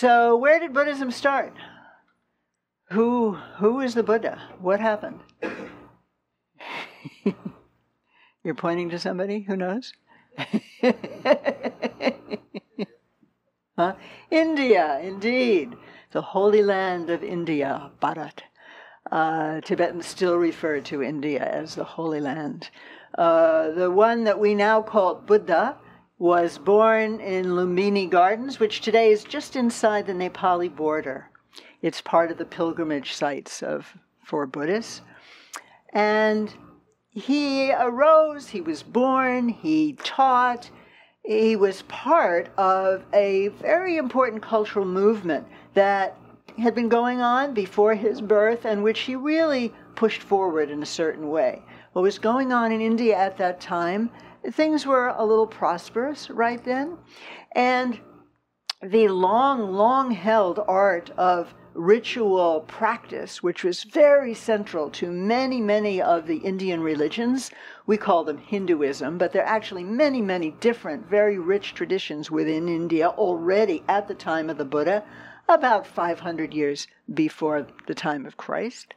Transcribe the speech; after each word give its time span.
So, 0.00 0.34
where 0.34 0.58
did 0.58 0.72
Buddhism 0.72 1.10
start? 1.10 1.52
Who 2.88 3.32
who 3.58 3.80
is 3.80 3.92
the 3.92 4.02
Buddha? 4.02 4.40
What 4.58 4.80
happened? 4.80 5.20
You're 8.42 8.54
pointing 8.54 8.88
to 8.88 8.98
somebody 8.98 9.42
who 9.42 9.56
knows? 9.58 9.92
huh? 13.76 13.92
India, 14.30 15.00
indeed. 15.02 15.76
The 16.12 16.22
Holy 16.22 16.62
Land 16.62 17.10
of 17.10 17.22
India, 17.22 17.90
Bharat. 18.00 18.38
Uh, 19.12 19.60
Tibetans 19.60 20.06
still 20.06 20.36
refer 20.36 20.80
to 20.80 21.02
India 21.02 21.44
as 21.44 21.74
the 21.74 21.84
Holy 21.84 22.22
Land. 22.22 22.70
Uh, 23.18 23.72
the 23.72 23.90
one 23.90 24.24
that 24.24 24.38
we 24.38 24.54
now 24.54 24.80
call 24.80 25.16
Buddha 25.16 25.76
was 26.20 26.58
born 26.58 27.18
in 27.18 27.46
Lumbini 27.46 28.08
Gardens, 28.08 28.60
which 28.60 28.82
today 28.82 29.10
is 29.10 29.24
just 29.24 29.56
inside 29.56 30.06
the 30.06 30.12
Nepali 30.12 30.68
border. 30.68 31.30
It's 31.80 32.02
part 32.02 32.30
of 32.30 32.36
the 32.36 32.44
pilgrimage 32.44 33.14
sites 33.14 33.62
of 33.62 33.96
for 34.22 34.46
Buddhists. 34.46 35.00
And 35.94 36.54
he 37.08 37.72
arose, 37.72 38.50
he 38.50 38.60
was 38.60 38.82
born, 38.82 39.48
he 39.48 39.94
taught, 39.94 40.70
he 41.24 41.56
was 41.56 41.82
part 41.88 42.50
of 42.58 43.02
a 43.14 43.48
very 43.48 43.96
important 43.96 44.42
cultural 44.42 44.84
movement 44.84 45.46
that 45.72 46.18
had 46.58 46.74
been 46.74 46.90
going 46.90 47.22
on 47.22 47.54
before 47.54 47.94
his 47.94 48.20
birth 48.20 48.66
and 48.66 48.82
which 48.82 49.00
he 49.00 49.16
really 49.16 49.72
pushed 49.94 50.20
forward 50.20 50.70
in 50.70 50.82
a 50.82 50.86
certain 50.86 51.30
way. 51.30 51.62
What 51.94 52.02
was 52.02 52.18
going 52.18 52.52
on 52.52 52.72
in 52.72 52.82
India 52.82 53.16
at 53.16 53.38
that 53.38 53.58
time, 53.58 54.10
things 54.50 54.86
were 54.86 55.08
a 55.08 55.24
little 55.24 55.46
prosperous 55.46 56.30
right 56.30 56.62
then. 56.64 56.98
And 57.52 58.00
the 58.82 59.08
long, 59.08 59.72
long 59.72 60.10
held 60.12 60.58
art 60.66 61.10
of 61.16 61.54
ritual 61.74 62.62
practice, 62.62 63.42
which 63.42 63.62
was 63.62 63.84
very 63.84 64.34
central 64.34 64.90
to 64.90 65.10
many, 65.10 65.60
many 65.60 66.00
of 66.00 66.26
the 66.26 66.38
Indian 66.38 66.80
religions. 66.80 67.50
We 67.86 67.96
call 67.96 68.24
them 68.24 68.38
Hinduism, 68.38 69.18
but 69.18 69.32
there 69.32 69.42
are 69.42 69.48
actually 69.48 69.84
many, 69.84 70.20
many 70.20 70.50
different, 70.50 71.08
very 71.08 71.38
rich 71.38 71.74
traditions 71.74 72.30
within 72.30 72.68
India 72.68 73.08
already 73.08 73.82
at 73.88 74.08
the 74.08 74.14
time 74.14 74.50
of 74.50 74.58
the 74.58 74.64
Buddha, 74.64 75.04
about 75.48 75.86
500 75.86 76.54
years 76.54 76.86
before 77.12 77.66
the 77.86 77.94
time 77.94 78.26
of 78.26 78.36
Christ. 78.36 78.94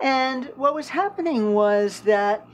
And 0.00 0.52
what 0.56 0.74
was 0.74 0.88
happening 0.90 1.54
was 1.54 2.00
that 2.00 2.46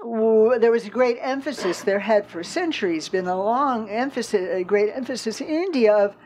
there 0.00 0.70
was 0.70 0.86
a 0.86 0.90
great 0.90 1.18
emphasis, 1.20 1.82
there 1.82 1.98
had 1.98 2.26
for 2.26 2.42
centuries 2.42 3.08
been 3.08 3.26
a 3.26 3.42
long 3.42 3.90
emphasis, 3.90 4.48
a 4.50 4.64
great 4.64 4.90
emphasis 4.94 5.40
in 5.40 5.48
India 5.48 5.92
of 5.92 6.16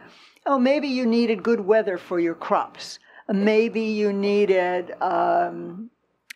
Oh, 0.44 0.58
maybe 0.58 0.88
you 0.88 1.06
needed 1.06 1.44
good 1.44 1.60
weather 1.60 1.96
for 1.96 2.18
your 2.18 2.34
crops. 2.34 2.98
Maybe 3.28 3.82
you 3.82 4.12
needed 4.12 4.90
um, 5.00 5.90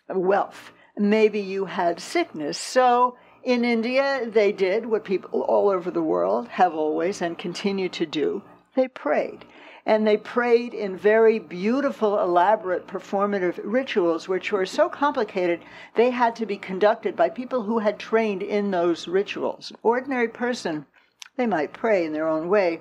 wealth. 0.09 0.71
Maybe 0.97 1.41
you 1.41 1.65
had 1.65 1.99
sickness. 2.01 2.57
So 2.57 3.17
in 3.43 3.65
India, 3.65 4.29
they 4.33 4.53
did 4.53 4.87
what 4.87 5.03
people 5.05 5.43
all 5.43 5.69
over 5.71 5.91
the 5.91 6.03
world 6.03 6.47
have 6.49 6.73
always 6.73 7.21
and 7.21 7.37
continue 7.37 7.89
to 7.91 8.07
do 8.07 8.43
they 8.77 8.87
prayed. 8.87 9.45
And 9.87 10.05
they 10.05 10.17
prayed 10.17 10.75
in 10.75 10.97
very 10.97 11.39
beautiful, 11.39 12.19
elaborate, 12.19 12.89
performative 12.89 13.61
rituals, 13.63 14.29
which 14.29 14.51
were 14.51 14.67
so 14.67 14.89
complicated 14.89 15.61
they 15.95 16.11
had 16.11 16.35
to 16.37 16.47
be 16.47 16.57
conducted 16.57 17.15
by 17.15 17.29
people 17.29 17.63
who 17.63 17.79
had 17.79 17.99
trained 17.99 18.43
in 18.43 18.73
those 18.73 19.07
rituals. 19.07 19.73
Ordinary 19.85 20.29
person, 20.29 20.87
they 21.37 21.47
might 21.47 21.73
pray 21.73 22.05
in 22.05 22.13
their 22.13 22.27
own 22.27 22.49
way, 22.49 22.81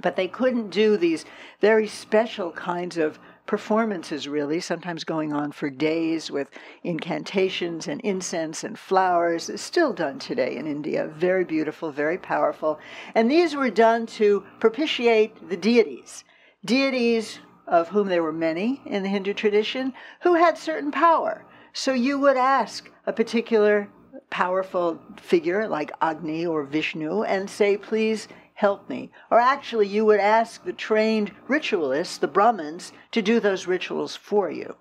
but 0.00 0.14
they 0.14 0.28
couldn't 0.28 0.70
do 0.70 0.96
these 0.96 1.24
very 1.60 1.88
special 1.88 2.52
kinds 2.52 2.96
of 2.96 3.18
performances, 3.48 4.28
really, 4.28 4.60
sometimes 4.60 5.02
going 5.02 5.32
on 5.32 5.50
for 5.50 5.70
days 5.70 6.30
with 6.30 6.50
incantations 6.84 7.88
and 7.88 8.00
incense 8.02 8.62
and 8.62 8.78
flowers. 8.78 9.48
It's 9.48 9.62
still 9.62 9.92
done 9.92 10.20
today 10.20 10.54
in 10.54 10.66
India. 10.66 11.08
Very 11.08 11.44
beautiful, 11.44 11.90
very 11.90 12.18
powerful. 12.18 12.78
And 13.16 13.28
these 13.28 13.56
were 13.56 13.70
done 13.70 14.06
to 14.18 14.44
propitiate 14.60 15.48
the 15.48 15.56
deities. 15.56 16.22
Deities, 16.64 17.40
of 17.66 17.88
whom 17.88 18.08
there 18.08 18.22
were 18.22 18.32
many 18.32 18.80
in 18.86 19.02
the 19.02 19.08
Hindu 19.08 19.34
tradition, 19.34 19.92
who 20.20 20.34
had 20.34 20.56
certain 20.56 20.90
power. 20.90 21.44
So 21.72 21.92
you 21.92 22.18
would 22.18 22.36
ask 22.36 22.90
a 23.06 23.12
particular 23.12 23.88
powerful 24.30 25.00
figure 25.16 25.66
like 25.66 25.90
Agni 26.02 26.44
or 26.44 26.64
Vishnu 26.64 27.22
and 27.22 27.48
say, 27.48 27.76
please 27.76 28.28
help 28.58 28.88
me. 28.88 29.08
Or 29.30 29.38
actually, 29.38 29.86
you 29.86 30.04
would 30.04 30.18
ask 30.18 30.64
the 30.64 30.72
trained 30.72 31.30
ritualists, 31.46 32.18
the 32.18 32.26
Brahmins, 32.26 32.90
to 33.12 33.22
do 33.22 33.38
those 33.38 33.68
rituals 33.68 34.16
for 34.16 34.50
you. 34.50 34.74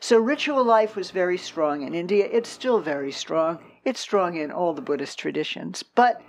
So 0.00 0.18
ritual 0.18 0.64
life 0.64 0.96
was 0.96 1.12
very 1.12 1.38
strong 1.38 1.82
in 1.82 1.94
India. 1.94 2.28
It's 2.32 2.48
still 2.48 2.80
very 2.80 3.12
strong. 3.12 3.60
It's 3.84 4.00
strong 4.00 4.36
in 4.36 4.50
all 4.50 4.74
the 4.74 4.82
Buddhist 4.82 5.20
traditions. 5.20 5.84
But 5.84 6.20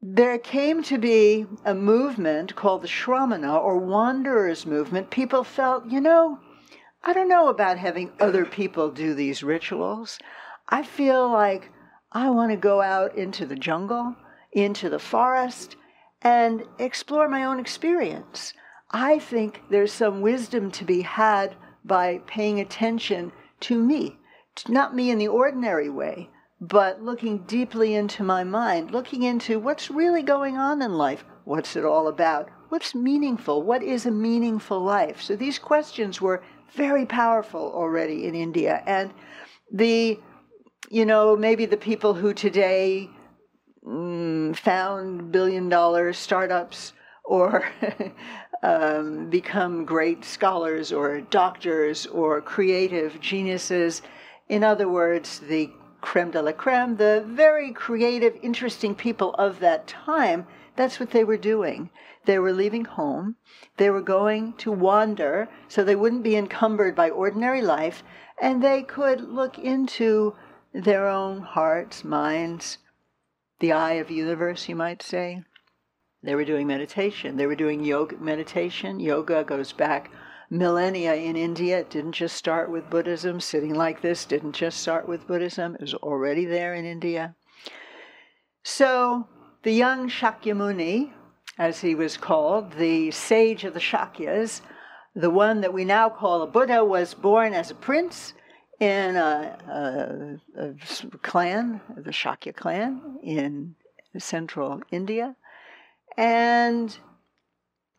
there 0.00 0.38
came 0.38 0.82
to 0.84 0.96
be 0.96 1.44
a 1.62 1.74
movement 1.74 2.56
called 2.56 2.80
the 2.80 2.88
Shramana 2.88 3.62
or 3.62 3.76
Wanderers 3.76 4.64
movement. 4.64 5.10
People 5.10 5.44
felt, 5.44 5.84
you 5.84 6.00
know, 6.00 6.38
I 7.04 7.12
don't 7.12 7.28
know 7.28 7.48
about 7.48 7.76
having 7.76 8.12
other 8.18 8.46
people 8.46 8.90
do 8.90 9.12
these 9.12 9.42
rituals. 9.42 10.18
I 10.70 10.84
feel 10.84 11.30
like 11.30 11.70
I 12.12 12.30
want 12.30 12.50
to 12.50 12.56
go 12.56 12.80
out 12.80 13.14
into 13.14 13.44
the 13.44 13.56
jungle, 13.56 14.16
into 14.52 14.88
the 14.88 14.98
forest, 14.98 15.76
and 16.22 16.64
explore 16.78 17.28
my 17.28 17.44
own 17.44 17.58
experience. 17.58 18.52
I 18.90 19.18
think 19.18 19.62
there's 19.70 19.92
some 19.92 20.20
wisdom 20.20 20.70
to 20.72 20.84
be 20.84 21.02
had 21.02 21.56
by 21.84 22.20
paying 22.26 22.60
attention 22.60 23.32
to 23.60 23.78
me, 23.78 24.18
not 24.68 24.94
me 24.94 25.10
in 25.10 25.18
the 25.18 25.28
ordinary 25.28 25.88
way, 25.88 26.30
but 26.60 27.02
looking 27.02 27.38
deeply 27.38 27.94
into 27.94 28.22
my 28.22 28.44
mind, 28.44 28.90
looking 28.92 29.22
into 29.22 29.58
what's 29.58 29.90
really 29.90 30.22
going 30.22 30.56
on 30.56 30.80
in 30.82 30.92
life. 30.94 31.24
What's 31.44 31.74
it 31.74 31.84
all 31.84 32.06
about? 32.06 32.50
What's 32.68 32.94
meaningful? 32.94 33.62
What 33.62 33.82
is 33.82 34.06
a 34.06 34.10
meaningful 34.10 34.80
life? 34.80 35.20
So 35.20 35.34
these 35.34 35.58
questions 35.58 36.20
were 36.20 36.42
very 36.74 37.04
powerful 37.04 37.72
already 37.74 38.26
in 38.26 38.34
India. 38.34 38.82
And 38.86 39.12
the, 39.72 40.20
you 40.88 41.04
know, 41.04 41.36
maybe 41.36 41.66
the 41.66 41.76
people 41.76 42.14
who 42.14 42.32
today 42.32 43.10
mm, 43.86 44.56
found 44.56 45.32
billion 45.32 45.68
dollar 45.68 46.12
startups 46.12 46.92
or 47.24 47.70
um, 48.62 49.28
become 49.30 49.84
great 49.84 50.24
scholars 50.24 50.92
or 50.92 51.20
doctors 51.20 52.06
or 52.06 52.40
creative 52.40 53.20
geniuses. 53.20 54.02
In 54.48 54.64
other 54.64 54.88
words, 54.88 55.40
the 55.40 55.70
creme 56.00 56.30
de 56.30 56.42
la 56.42 56.52
creme, 56.52 56.96
the 56.96 57.24
very 57.26 57.72
creative, 57.72 58.36
interesting 58.42 58.94
people 58.94 59.34
of 59.34 59.60
that 59.60 59.86
time, 59.86 60.46
that's 60.76 60.98
what 60.98 61.10
they 61.10 61.24
were 61.24 61.36
doing. 61.36 61.90
They 62.24 62.38
were 62.38 62.52
leaving 62.52 62.84
home. 62.84 63.36
They 63.76 63.90
were 63.90 64.02
going 64.02 64.54
to 64.58 64.72
wander 64.72 65.48
so 65.68 65.82
they 65.82 65.96
wouldn't 65.96 66.22
be 66.22 66.36
encumbered 66.36 66.94
by 66.94 67.10
ordinary 67.10 67.62
life 67.62 68.02
and 68.40 68.62
they 68.62 68.82
could 68.82 69.20
look 69.20 69.58
into 69.58 70.34
their 70.72 71.08
own 71.08 71.40
hearts, 71.40 72.02
minds, 72.02 72.78
the 73.62 73.72
eye 73.72 73.92
of 73.92 74.08
the 74.08 74.14
universe, 74.14 74.68
you 74.68 74.74
might 74.74 75.00
say. 75.00 75.40
They 76.20 76.34
were 76.34 76.44
doing 76.44 76.66
meditation. 76.66 77.36
They 77.36 77.46
were 77.46 77.54
doing 77.54 77.84
yoga 77.84 78.16
meditation. 78.16 78.98
Yoga 78.98 79.44
goes 79.44 79.72
back 79.72 80.10
millennia 80.50 81.14
in 81.14 81.36
India. 81.36 81.78
It 81.78 81.88
didn't 81.88 82.12
just 82.12 82.36
start 82.36 82.72
with 82.72 82.90
Buddhism. 82.90 83.38
Sitting 83.40 83.74
like 83.74 84.02
this 84.02 84.24
didn't 84.24 84.52
just 84.52 84.80
start 84.80 85.08
with 85.08 85.28
Buddhism. 85.28 85.76
It 85.76 85.80
was 85.80 85.94
already 85.94 86.44
there 86.44 86.74
in 86.74 86.84
India. 86.84 87.36
So 88.64 89.28
the 89.62 89.72
young 89.72 90.10
Shakyamuni, 90.10 91.12
as 91.56 91.80
he 91.80 91.94
was 91.94 92.16
called, 92.16 92.72
the 92.72 93.12
sage 93.12 93.62
of 93.62 93.74
the 93.74 93.80
Shakyas, 93.80 94.60
the 95.14 95.30
one 95.30 95.60
that 95.60 95.72
we 95.72 95.84
now 95.84 96.08
call 96.08 96.42
a 96.42 96.48
Buddha, 96.48 96.84
was 96.84 97.14
born 97.14 97.54
as 97.54 97.70
a 97.70 97.76
prince 97.76 98.34
in 98.82 99.14
a, 99.14 100.40
a, 100.56 100.60
a 100.60 100.74
clan, 101.18 101.80
the 101.96 102.10
Shakya 102.10 102.52
clan 102.52 103.00
in 103.22 103.76
central 104.18 104.80
India. 104.90 105.36
And 106.16 106.98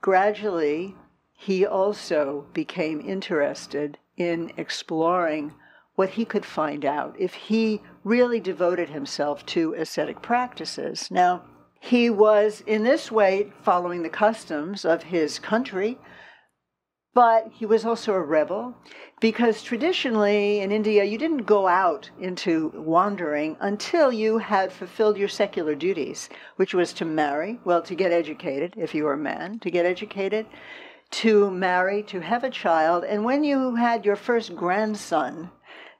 gradually, 0.01 0.95
he 1.31 1.65
also 1.65 2.45
became 2.53 2.99
interested 2.99 3.97
in 4.17 4.51
exploring 4.57 5.53
what 5.95 6.09
he 6.09 6.25
could 6.25 6.45
find 6.45 6.83
out 6.83 7.15
if 7.17 7.33
he 7.33 7.81
really 8.03 8.41
devoted 8.41 8.89
himself 8.89 9.45
to 9.45 9.73
ascetic 9.75 10.21
practices. 10.21 11.07
Now, 11.09 11.43
he 11.79 12.09
was 12.09 12.61
in 12.67 12.83
this 12.83 13.09
way 13.09 13.53
following 13.61 14.03
the 14.03 14.09
customs 14.09 14.83
of 14.83 15.03
his 15.03 15.39
country, 15.39 15.97
but 17.13 17.47
he 17.51 17.65
was 17.65 17.85
also 17.85 18.13
a 18.13 18.19
rebel 18.19 18.75
because 19.19 19.61
traditionally 19.61 20.59
in 20.59 20.71
India 20.71 21.03
you 21.03 21.17
didn't 21.17 21.45
go 21.45 21.67
out 21.67 22.09
into 22.19 22.71
wandering 22.75 23.55
until 23.59 24.11
you 24.11 24.37
had 24.37 24.71
fulfilled 24.71 25.17
your 25.17 25.27
secular 25.27 25.75
duties, 25.75 26.29
which 26.55 26.73
was 26.73 26.91
to 26.93 27.05
marry, 27.05 27.59
well, 27.63 27.81
to 27.81 27.95
get 27.95 28.11
educated 28.11 28.73
if 28.77 28.95
you 28.95 29.03
were 29.03 29.13
a 29.13 29.17
man, 29.17 29.59
to 29.59 29.69
get 29.69 29.85
educated, 29.85 30.45
to 31.11 31.51
marry, 31.51 32.01
to 32.01 32.19
have 32.19 32.43
a 32.43 32.49
child, 32.49 33.03
and 33.03 33.23
when 33.23 33.43
you 33.43 33.75
had 33.75 34.03
your 34.03 34.15
first 34.15 34.55
grandson, 34.55 35.51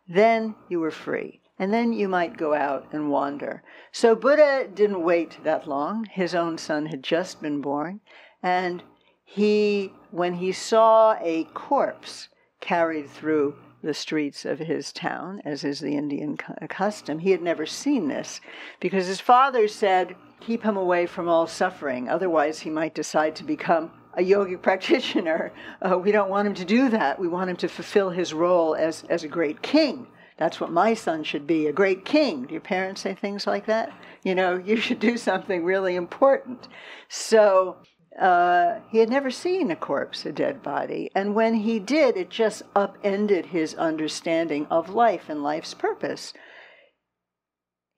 then 0.08 0.56
you 0.70 0.80
were 0.80 0.92
free. 0.92 1.40
And 1.60 1.72
then 1.72 1.94
you 1.94 2.10
might 2.10 2.36
go 2.36 2.56
out 2.56 2.88
and 2.92 3.12
wander. 3.12 3.64
So 3.92 4.16
Buddha 4.16 4.68
didn't 4.74 5.04
wait 5.04 5.38
that 5.44 5.68
long. 5.68 6.06
His 6.06 6.34
own 6.34 6.58
son 6.58 6.88
had 6.88 7.04
just 7.04 7.44
been 7.44 7.62
born. 7.62 8.02
And 8.42 8.84
he, 9.26 9.92
when 10.12 10.34
he 10.36 10.52
saw 10.52 11.18
a 11.22 11.46
corpse 11.54 12.30
carried 12.60 13.10
through 13.10 13.56
the 13.82 13.94
streets 13.94 14.46
of 14.46 14.60
his 14.60 14.94
town, 14.94 15.42
as 15.44 15.64
is 15.64 15.80
the 15.80 15.96
Indian 15.96 16.38
custom, 16.70 17.20
he 17.20 17.32
had 17.32 17.42
never 17.42 17.66
seen 17.66 18.08
this 18.08 18.40
because 18.80 19.08
his 19.08 19.20
father 19.20 19.68
said, 19.68 20.16
Keep 20.40 20.64
him 20.64 20.76
away 20.76 21.06
from 21.06 21.30
all 21.30 21.48
suffering, 21.48 22.10
otherwise, 22.10 22.60
he 22.60 22.70
might 22.70 22.94
decide 22.94 23.36
to 23.38 23.44
become 23.44 23.92
a 24.16 24.22
yogic 24.22 24.62
practitioner. 24.62 25.52
Uh, 25.82 25.98
we 25.98 26.14
don't 26.14 26.30
want 26.30 26.48
him 26.48 26.54
to 26.54 26.64
do 26.64 26.88
that. 26.88 27.20
We 27.20 27.28
want 27.28 27.50
him 27.50 27.58
to 27.58 27.68
fulfill 27.68 28.10
his 28.10 28.34
role 28.34 28.74
as, 28.74 29.04
as 29.10 29.26
a 29.26 29.28
great 29.28 29.62
king. 29.62 30.08
That's 30.38 30.62
what 30.62 30.72
my 30.72 30.94
son 30.94 31.26
should 31.26 31.46
be, 31.46 31.68
a 31.68 31.74
great 31.74 32.06
king. 32.06 32.46
Do 32.46 32.54
your 32.54 32.62
parents 32.62 33.02
say 33.02 33.14
things 33.14 33.46
like 33.46 33.66
that? 33.66 33.92
You 34.24 34.34
know, 34.34 34.56
you 34.66 34.78
should 34.78 35.00
do 35.00 35.18
something 35.18 35.66
really 35.66 35.96
important. 35.96 36.70
So 37.10 37.78
uh, 38.20 38.80
he 38.90 39.00
had 39.00 39.10
never 39.10 39.32
seen 39.32 39.72
a 39.72 39.76
corpse, 39.76 40.26
a 40.26 40.32
dead 40.32 40.62
body. 40.62 41.10
And 41.16 41.36
when 41.36 41.56
he 41.56 41.80
did, 41.80 42.16
it 42.16 42.30
just 42.30 42.64
upended 42.76 43.48
his 43.48 43.74
understanding 43.76 44.68
of 44.70 44.90
life 44.90 45.30
and 45.30 45.44
life's 45.44 45.74
purpose. 45.74 46.34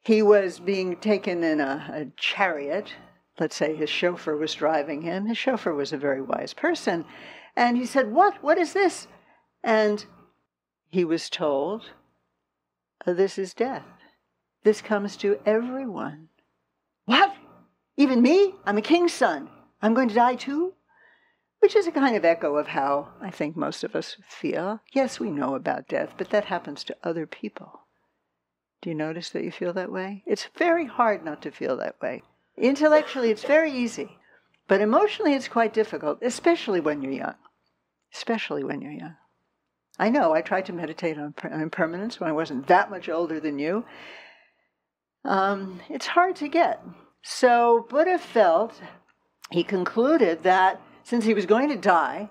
He 0.02 0.22
was 0.22 0.60
being 0.60 0.98
taken 0.98 1.44
in 1.44 1.60
a, 1.60 1.92
a 1.92 2.06
chariot 2.18 2.94
let's 3.40 3.56
say 3.56 3.76
his 3.76 3.90
chauffeur 3.90 4.38
was 4.38 4.54
driving 4.54 5.02
him. 5.02 5.26
His 5.26 5.38
chauffeur 5.38 5.74
was 5.74 5.92
a 5.94 5.98
very 5.98 6.22
wise 6.22 6.54
person. 6.54 7.06
And 7.56 7.78
he 7.78 7.86
said, 7.86 8.12
What? 8.12 8.42
What 8.44 8.58
is 8.58 8.74
this? 8.74 9.08
And 9.64 10.06
he 10.90 11.04
was 11.04 11.30
told, 11.30 11.92
uh, 13.06 13.14
This 13.14 13.38
is 13.38 13.54
death. 13.54 13.86
This 14.64 14.82
comes 14.82 15.18
to 15.18 15.40
everyone. 15.46 16.30
What? 17.06 17.36
Even 17.98 18.22
me? 18.22 18.56
I'm 18.66 18.78
a 18.78 18.82
king's 18.82 19.14
son. 19.14 19.50
I'm 19.86 19.94
going 19.94 20.10
to 20.10 20.16
die 20.16 20.34
too? 20.34 20.74
Which 21.60 21.76
is 21.76 21.86
a 21.86 21.92
kind 21.92 22.16
of 22.16 22.26
echo 22.26 22.56
of 22.58 22.66
how 22.66 23.10
I 23.22 23.30
think 23.30 23.56
most 23.56 23.84
of 23.84 23.96
us 23.96 24.18
feel. 24.28 24.80
Yes, 24.94 25.20
we 25.20 25.30
know 25.30 25.54
about 25.54 25.88
death, 25.88 26.16
but 26.18 26.32
that 26.32 26.46
happens 26.46 26.84
to 26.86 26.98
other 27.04 27.28
people. 27.28 27.82
Do 28.82 28.90
you 28.90 28.96
notice 28.96 29.30
that 29.30 29.44
you 29.44 29.52
feel 29.52 29.74
that 29.74 29.92
way? 29.92 30.24
It's 30.26 30.50
very 30.58 30.88
hard 30.88 31.24
not 31.24 31.44
to 31.44 31.52
feel 31.52 31.78
that 31.78 32.02
way. 32.02 32.24
Intellectually, 32.58 33.30
it's 33.30 33.44
very 33.44 33.72
easy, 33.72 34.18
but 34.68 34.82
emotionally, 34.82 35.36
it's 35.36 35.48
quite 35.48 35.72
difficult, 35.72 36.18
especially 36.24 36.80
when 36.80 37.04
you're 37.04 37.12
young. 37.12 37.36
Especially 38.12 38.64
when 38.64 38.82
you're 38.82 38.92
young. 38.92 39.18
I 40.00 40.10
know, 40.10 40.34
I 40.34 40.42
tried 40.42 40.66
to 40.66 40.74
meditate 40.74 41.20
on, 41.20 41.36
impermanence 41.44 42.20
when 42.20 42.28
I 42.32 42.34
wasn't 42.34 42.66
that 42.68 42.90
much 42.90 43.08
older 43.08 43.40
than 43.40 43.60
you. 43.60 43.86
Um, 45.24 45.80
it's 45.90 46.08
hard 46.08 46.36
to 46.38 46.48
get. 46.48 46.84
So 47.22 47.86
Buddha 47.88 48.18
felt, 48.18 48.82
he 49.52 49.64
concluded 49.64 50.44
that 50.44 50.82
since 51.04 51.26
he 51.26 51.34
was 51.34 51.46
going 51.46 51.70
to 51.70 51.76
die, 51.76 52.30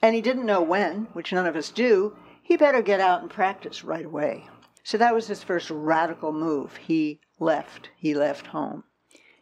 and 0.00 0.14
he 0.14 0.20
didn't 0.20 0.46
know 0.46 0.62
when, 0.62 1.08
which 1.12 1.32
none 1.32 1.46
of 1.46 1.56
us 1.56 1.70
do, 1.70 2.16
he 2.42 2.56
better 2.56 2.82
get 2.82 3.00
out 3.00 3.20
and 3.20 3.30
practice 3.30 3.84
right 3.84 4.04
away. 4.04 4.48
So 4.84 4.98
that 4.98 5.14
was 5.14 5.28
his 5.28 5.44
first 5.44 5.70
radical 5.70 6.32
move. 6.32 6.76
He 6.76 7.20
left. 7.38 7.90
He 7.96 8.14
left 8.14 8.48
home. 8.48 8.84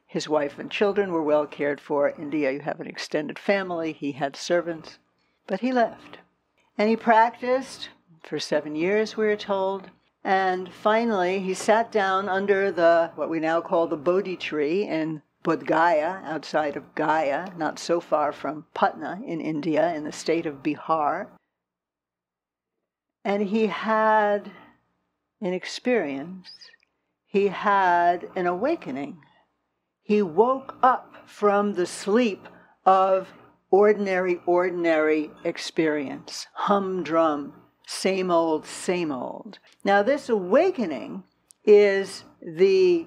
His 0.06 0.28
wife 0.28 0.58
and 0.58 0.70
children 0.70 1.12
were 1.12 1.22
well 1.22 1.46
cared 1.46 1.80
for. 1.80 2.10
India, 2.10 2.50
you 2.50 2.60
have 2.60 2.80
an 2.80 2.86
extended 2.86 3.38
family. 3.38 3.92
He 3.92 4.12
had 4.12 4.36
servants. 4.36 4.98
But 5.46 5.60
he 5.60 5.72
left. 5.72 6.18
And 6.76 6.88
he 6.88 6.96
practiced 6.96 7.90
for 8.22 8.38
seven 8.38 8.74
years, 8.74 9.16
we 9.16 9.26
are 9.28 9.36
told. 9.36 9.90
And 10.22 10.72
finally, 10.72 11.40
he 11.40 11.54
sat 11.54 11.90
down 11.90 12.28
under 12.28 12.70
the, 12.70 13.12
what 13.14 13.30
we 13.30 13.40
now 13.40 13.60
call 13.60 13.86
the 13.86 13.96
Bodhi 13.96 14.36
tree 14.36 14.86
in 14.86 15.22
Bodh 15.42 15.66
Gaya, 15.66 16.20
outside 16.24 16.76
of 16.76 16.94
Gaya, 16.94 17.52
not 17.56 17.78
so 17.78 18.00
far 18.00 18.32
from 18.32 18.66
Patna 18.74 19.20
in 19.24 19.40
India, 19.40 19.94
in 19.94 20.04
the 20.04 20.12
state 20.12 20.46
of 20.46 20.62
Bihar. 20.62 21.28
And 23.24 23.44
he 23.44 23.66
had 23.66 24.52
an 25.40 25.52
experience, 25.52 26.50
he 27.26 27.48
had 27.48 28.28
an 28.36 28.46
awakening 28.46 29.22
he 30.10 30.22
woke 30.22 30.74
up 30.82 31.14
from 31.24 31.74
the 31.74 31.86
sleep 31.86 32.48
of 32.84 33.28
ordinary, 33.70 34.40
ordinary 34.44 35.30
experience, 35.44 36.48
humdrum, 36.52 37.52
same 37.86 38.28
old, 38.28 38.66
same 38.66 39.12
old. 39.12 39.60
Now, 39.84 40.02
this 40.02 40.28
awakening 40.28 41.22
is 41.64 42.24
the 42.42 43.06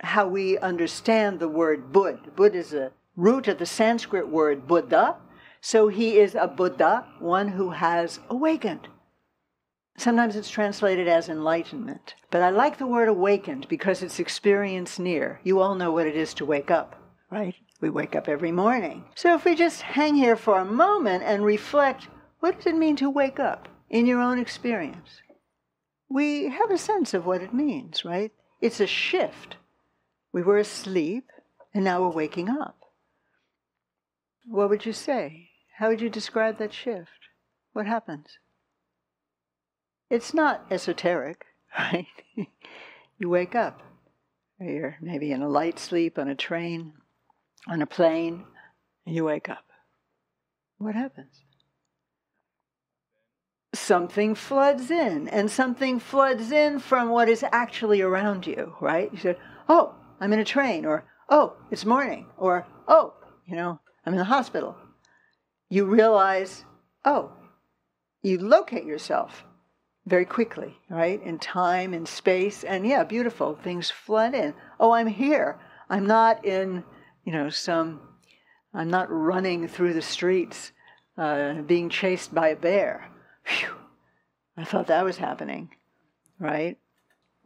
how 0.00 0.26
we 0.26 0.58
understand 0.58 1.40
the 1.40 1.48
word 1.48 1.92
Budh. 1.92 2.34
Budh 2.34 2.54
is 2.54 2.72
a 2.72 2.92
root 3.16 3.48
of 3.48 3.58
the 3.58 3.66
Sanskrit 3.66 4.28
word 4.28 4.66
Buddha. 4.66 5.16
So 5.60 5.88
he 5.88 6.18
is 6.18 6.34
a 6.34 6.46
Buddha, 6.46 7.04
one 7.18 7.48
who 7.48 7.70
has 7.70 8.20
awakened. 8.30 8.88
Sometimes 9.96 10.36
it's 10.36 10.48
translated 10.48 11.08
as 11.08 11.28
enlightenment. 11.28 12.14
But 12.30 12.42
I 12.42 12.50
like 12.50 12.78
the 12.78 12.86
word 12.86 13.08
awakened 13.08 13.66
because 13.68 14.02
it's 14.02 14.20
experience 14.20 15.00
near. 15.00 15.40
You 15.42 15.60
all 15.60 15.74
know 15.74 15.90
what 15.90 16.06
it 16.06 16.14
is 16.14 16.32
to 16.34 16.46
wake 16.46 16.70
up, 16.70 17.02
right? 17.30 17.56
We 17.80 17.90
wake 17.90 18.14
up 18.14 18.28
every 18.28 18.52
morning. 18.52 19.04
So 19.16 19.34
if 19.34 19.44
we 19.44 19.56
just 19.56 19.82
hang 19.82 20.14
here 20.14 20.36
for 20.36 20.58
a 20.60 20.64
moment 20.64 21.24
and 21.24 21.44
reflect, 21.44 22.06
what 22.38 22.56
does 22.56 22.66
it 22.66 22.76
mean 22.76 22.94
to 22.96 23.10
wake 23.10 23.40
up 23.40 23.66
in 23.90 24.06
your 24.06 24.20
own 24.20 24.38
experience? 24.38 25.20
We 26.08 26.48
have 26.48 26.70
a 26.70 26.78
sense 26.78 27.12
of 27.12 27.26
what 27.26 27.42
it 27.42 27.52
means, 27.52 28.04
right? 28.04 28.30
It's 28.60 28.78
a 28.78 28.86
shift. 28.86 29.56
We 30.32 30.42
were 30.42 30.58
asleep 30.58 31.30
and 31.74 31.84
now 31.84 32.02
we're 32.02 32.10
waking 32.10 32.48
up. 32.48 32.78
What 34.46 34.70
would 34.70 34.86
you 34.86 34.92
say? 34.92 35.50
How 35.76 35.88
would 35.88 36.00
you 36.00 36.10
describe 36.10 36.58
that 36.58 36.72
shift? 36.72 37.28
What 37.72 37.86
happens? 37.86 38.38
It's 40.10 40.32
not 40.32 40.66
esoteric, 40.70 41.44
right? 41.78 42.06
you 43.18 43.28
wake 43.28 43.54
up. 43.54 43.82
You're 44.60 44.96
maybe 45.00 45.30
in 45.30 45.42
a 45.42 45.48
light 45.48 45.78
sleep 45.78 46.18
on 46.18 46.28
a 46.28 46.34
train, 46.34 46.94
on 47.68 47.82
a 47.82 47.86
plane, 47.86 48.44
and 49.06 49.14
you 49.14 49.24
wake 49.24 49.48
up. 49.48 49.64
What 50.78 50.94
happens? 50.94 51.44
Something 53.74 54.34
floods 54.34 54.90
in, 54.90 55.28
and 55.28 55.50
something 55.50 56.00
floods 56.00 56.50
in 56.50 56.78
from 56.80 57.10
what 57.10 57.28
is 57.28 57.44
actually 57.52 58.00
around 58.00 58.46
you, 58.46 58.74
right? 58.80 59.12
You 59.12 59.18
said, 59.18 59.36
Oh, 59.68 59.94
I'm 60.20 60.32
in 60.32 60.38
a 60.38 60.44
train, 60.44 60.84
or 60.84 61.04
Oh, 61.28 61.56
it's 61.70 61.84
morning, 61.84 62.26
or 62.36 62.66
Oh, 62.86 63.14
you 63.46 63.56
know, 63.56 63.80
I'm 64.04 64.14
in 64.14 64.18
the 64.18 64.24
hospital. 64.24 64.76
You 65.68 65.84
realize, 65.84 66.64
Oh, 67.04 67.32
you 68.22 68.38
locate 68.38 68.84
yourself 68.84 69.44
very 70.06 70.24
quickly, 70.24 70.76
right? 70.88 71.22
In 71.22 71.38
time, 71.38 71.94
in 71.94 72.06
space, 72.06 72.64
and 72.64 72.86
yeah, 72.86 73.04
beautiful 73.04 73.54
things 73.54 73.90
flood 73.90 74.34
in. 74.34 74.54
Oh, 74.80 74.92
I'm 74.92 75.06
here. 75.06 75.58
I'm 75.90 76.06
not 76.06 76.44
in, 76.44 76.84
you 77.24 77.32
know, 77.32 77.50
some. 77.50 78.00
I'm 78.74 78.90
not 78.90 79.10
running 79.10 79.68
through 79.68 79.94
the 79.94 80.02
streets, 80.02 80.72
uh, 81.16 81.62
being 81.62 81.88
chased 81.88 82.34
by 82.34 82.48
a 82.48 82.56
bear. 82.56 83.10
I 84.56 84.64
thought 84.64 84.88
that 84.88 85.04
was 85.04 85.18
happening, 85.18 85.70
right? 86.38 86.78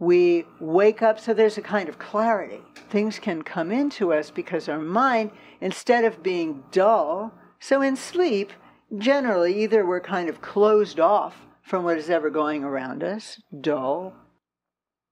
We 0.03 0.47
wake 0.59 1.01
up, 1.01 1.21
so 1.21 1.33
there's 1.33 1.59
a 1.59 1.63
kind 1.63 1.89
of 1.89 1.97
clarity. 1.97 2.61
Things 2.91 3.21
can 3.21 3.43
come 3.43 3.71
into 3.71 4.13
us 4.13 4.33
because 4.33 4.69
our 4.69 4.81
mind, 4.81 5.31
instead 5.61 6.05
of 6.05 6.25
being 6.25 6.65
dull, 6.73 7.33
so 7.61 7.83
in 7.83 7.95
sleep, 7.95 8.53
generally, 8.99 9.63
either 9.63 9.87
we're 9.87 10.01
kind 10.01 10.29
of 10.29 10.43
closed 10.43 10.99
off 10.99 11.47
from 11.63 11.85
what 11.85 11.99
is 11.99 12.11
ever 12.11 12.31
going 12.31 12.65
around 12.65 13.05
us, 13.05 13.41
dull. 13.61 14.13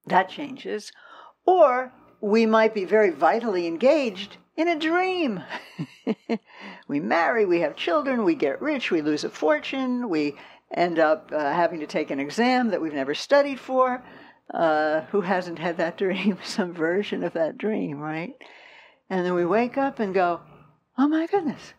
That 0.06 0.28
changes. 0.28 0.90
Or 1.46 1.92
we 2.20 2.44
might 2.44 2.74
be 2.74 2.84
very 2.84 3.10
vitally 3.10 3.68
engaged 3.68 4.38
in 4.56 4.66
a 4.66 4.76
dream. 4.76 5.44
we 6.88 6.98
marry, 6.98 7.46
we 7.46 7.60
have 7.60 7.76
children, 7.76 8.24
we 8.24 8.34
get 8.34 8.60
rich, 8.60 8.90
we 8.90 9.02
lose 9.02 9.22
a 9.22 9.30
fortune, 9.30 10.08
we 10.08 10.34
end 10.74 10.98
up 10.98 11.30
uh, 11.32 11.38
having 11.38 11.78
to 11.78 11.86
take 11.86 12.10
an 12.10 12.18
exam 12.18 12.70
that 12.70 12.82
we've 12.82 12.92
never 12.92 13.14
studied 13.14 13.60
for. 13.60 14.02
Uh, 14.52 15.02
who 15.12 15.20
hasn't 15.20 15.58
had 15.58 15.76
that 15.76 15.96
dream? 15.98 16.38
Some 16.44 16.72
version 16.72 17.22
of 17.22 17.32
that 17.34 17.58
dream, 17.58 17.98
right? 17.98 18.34
And 19.08 19.24
then 19.24 19.34
we 19.34 19.44
wake 19.44 19.76
up 19.76 19.98
and 19.98 20.14
go, 20.14 20.40
oh 20.96 21.08
my 21.08 21.26
goodness, 21.26 21.74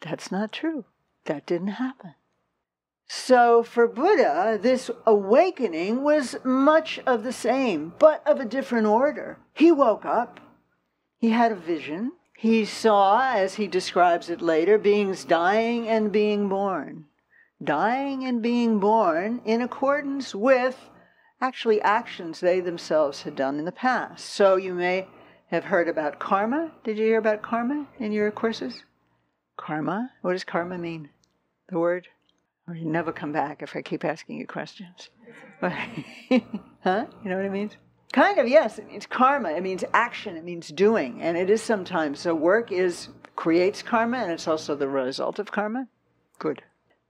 that's 0.00 0.30
not 0.30 0.52
true. 0.52 0.84
That 1.24 1.46
didn't 1.46 1.68
happen. 1.68 2.14
So 3.06 3.62
for 3.62 3.88
Buddha, 3.88 4.58
this 4.60 4.90
awakening 5.06 6.02
was 6.02 6.36
much 6.44 7.00
of 7.06 7.24
the 7.24 7.32
same, 7.32 7.94
but 7.98 8.22
of 8.26 8.38
a 8.38 8.44
different 8.44 8.86
order. 8.86 9.38
He 9.54 9.72
woke 9.72 10.04
up, 10.04 10.40
he 11.18 11.30
had 11.30 11.50
a 11.50 11.56
vision, 11.56 12.12
he 12.36 12.64
saw, 12.64 13.32
as 13.32 13.54
he 13.54 13.66
describes 13.66 14.30
it 14.30 14.40
later, 14.40 14.78
beings 14.78 15.24
dying 15.24 15.88
and 15.88 16.12
being 16.12 16.48
born. 16.48 17.06
Dying 17.62 18.24
and 18.24 18.40
being 18.40 18.78
born 18.78 19.40
in 19.44 19.62
accordance 19.62 20.34
with 20.34 20.90
actually 21.40 21.80
actions 21.82 22.40
they 22.40 22.60
themselves 22.60 23.22
had 23.22 23.36
done 23.36 23.58
in 23.58 23.64
the 23.64 23.72
past. 23.72 24.26
So 24.26 24.56
you 24.56 24.74
may 24.74 25.06
have 25.48 25.64
heard 25.64 25.88
about 25.88 26.18
karma. 26.18 26.72
Did 26.84 26.98
you 26.98 27.04
hear 27.04 27.18
about 27.18 27.42
karma 27.42 27.86
in 27.98 28.12
your 28.12 28.30
courses? 28.30 28.82
Karma? 29.56 30.10
What 30.22 30.32
does 30.32 30.44
karma 30.44 30.78
mean? 30.78 31.10
The 31.68 31.78
word? 31.78 32.08
Or 32.66 32.74
you 32.74 32.84
never 32.84 33.12
come 33.12 33.32
back 33.32 33.62
if 33.62 33.74
I 33.74 33.82
keep 33.82 34.04
asking 34.04 34.38
you 34.38 34.46
questions. 34.46 35.10
huh? 35.60 35.70
You 36.28 36.40
know 37.24 37.36
what 37.36 37.44
it 37.44 37.52
means? 37.52 37.76
Kind 38.12 38.38
of, 38.38 38.48
yes. 38.48 38.78
It 38.78 38.88
means 38.88 39.06
karma. 39.06 39.50
It 39.50 39.62
means 39.62 39.84
action. 39.92 40.36
It 40.36 40.44
means 40.44 40.68
doing. 40.68 41.20
And 41.20 41.36
it 41.36 41.50
is 41.50 41.62
sometimes. 41.62 42.20
So 42.20 42.34
work 42.34 42.72
is 42.72 43.08
creates 43.36 43.82
karma 43.82 44.18
and 44.18 44.32
it's 44.32 44.48
also 44.48 44.74
the 44.74 44.88
result 44.88 45.38
of 45.38 45.52
karma. 45.52 45.86
Good. 46.38 46.62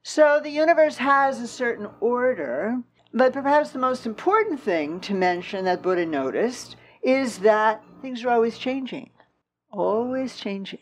So 0.02 0.40
the 0.42 0.50
universe 0.50 0.98
has 0.98 1.40
a 1.40 1.46
certain 1.46 1.88
order, 2.00 2.82
but 3.12 3.32
perhaps 3.32 3.70
the 3.70 3.78
most 3.78 4.06
important 4.06 4.60
thing 4.60 5.00
to 5.00 5.14
mention 5.14 5.64
that 5.64 5.82
Buddha 5.82 6.06
noticed 6.06 6.76
is 7.02 7.38
that 7.38 7.82
things 8.02 8.24
are 8.24 8.30
always 8.30 8.58
changing. 8.58 9.10
Always 9.70 10.36
changing. 10.36 10.80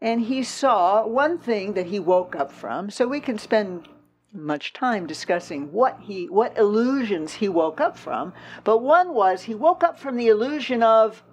And 0.00 0.22
he 0.22 0.42
saw 0.42 1.06
one 1.06 1.38
thing 1.38 1.74
that 1.74 1.86
he 1.86 1.98
woke 1.98 2.34
up 2.34 2.52
from, 2.52 2.90
so 2.90 3.06
we 3.06 3.20
can 3.20 3.38
spend 3.38 3.88
much 4.32 4.72
time 4.72 5.06
discussing 5.06 5.72
what 5.72 5.98
he 6.02 6.28
what 6.28 6.56
illusions 6.56 7.34
he 7.34 7.48
woke 7.48 7.80
up 7.80 7.96
from 7.96 8.32
but 8.62 8.78
one 8.78 9.12
was 9.12 9.42
he 9.42 9.54
woke 9.54 9.82
up 9.82 9.98
from 9.98 10.16
the 10.16 10.28
illusion 10.28 10.84
of 10.84 11.24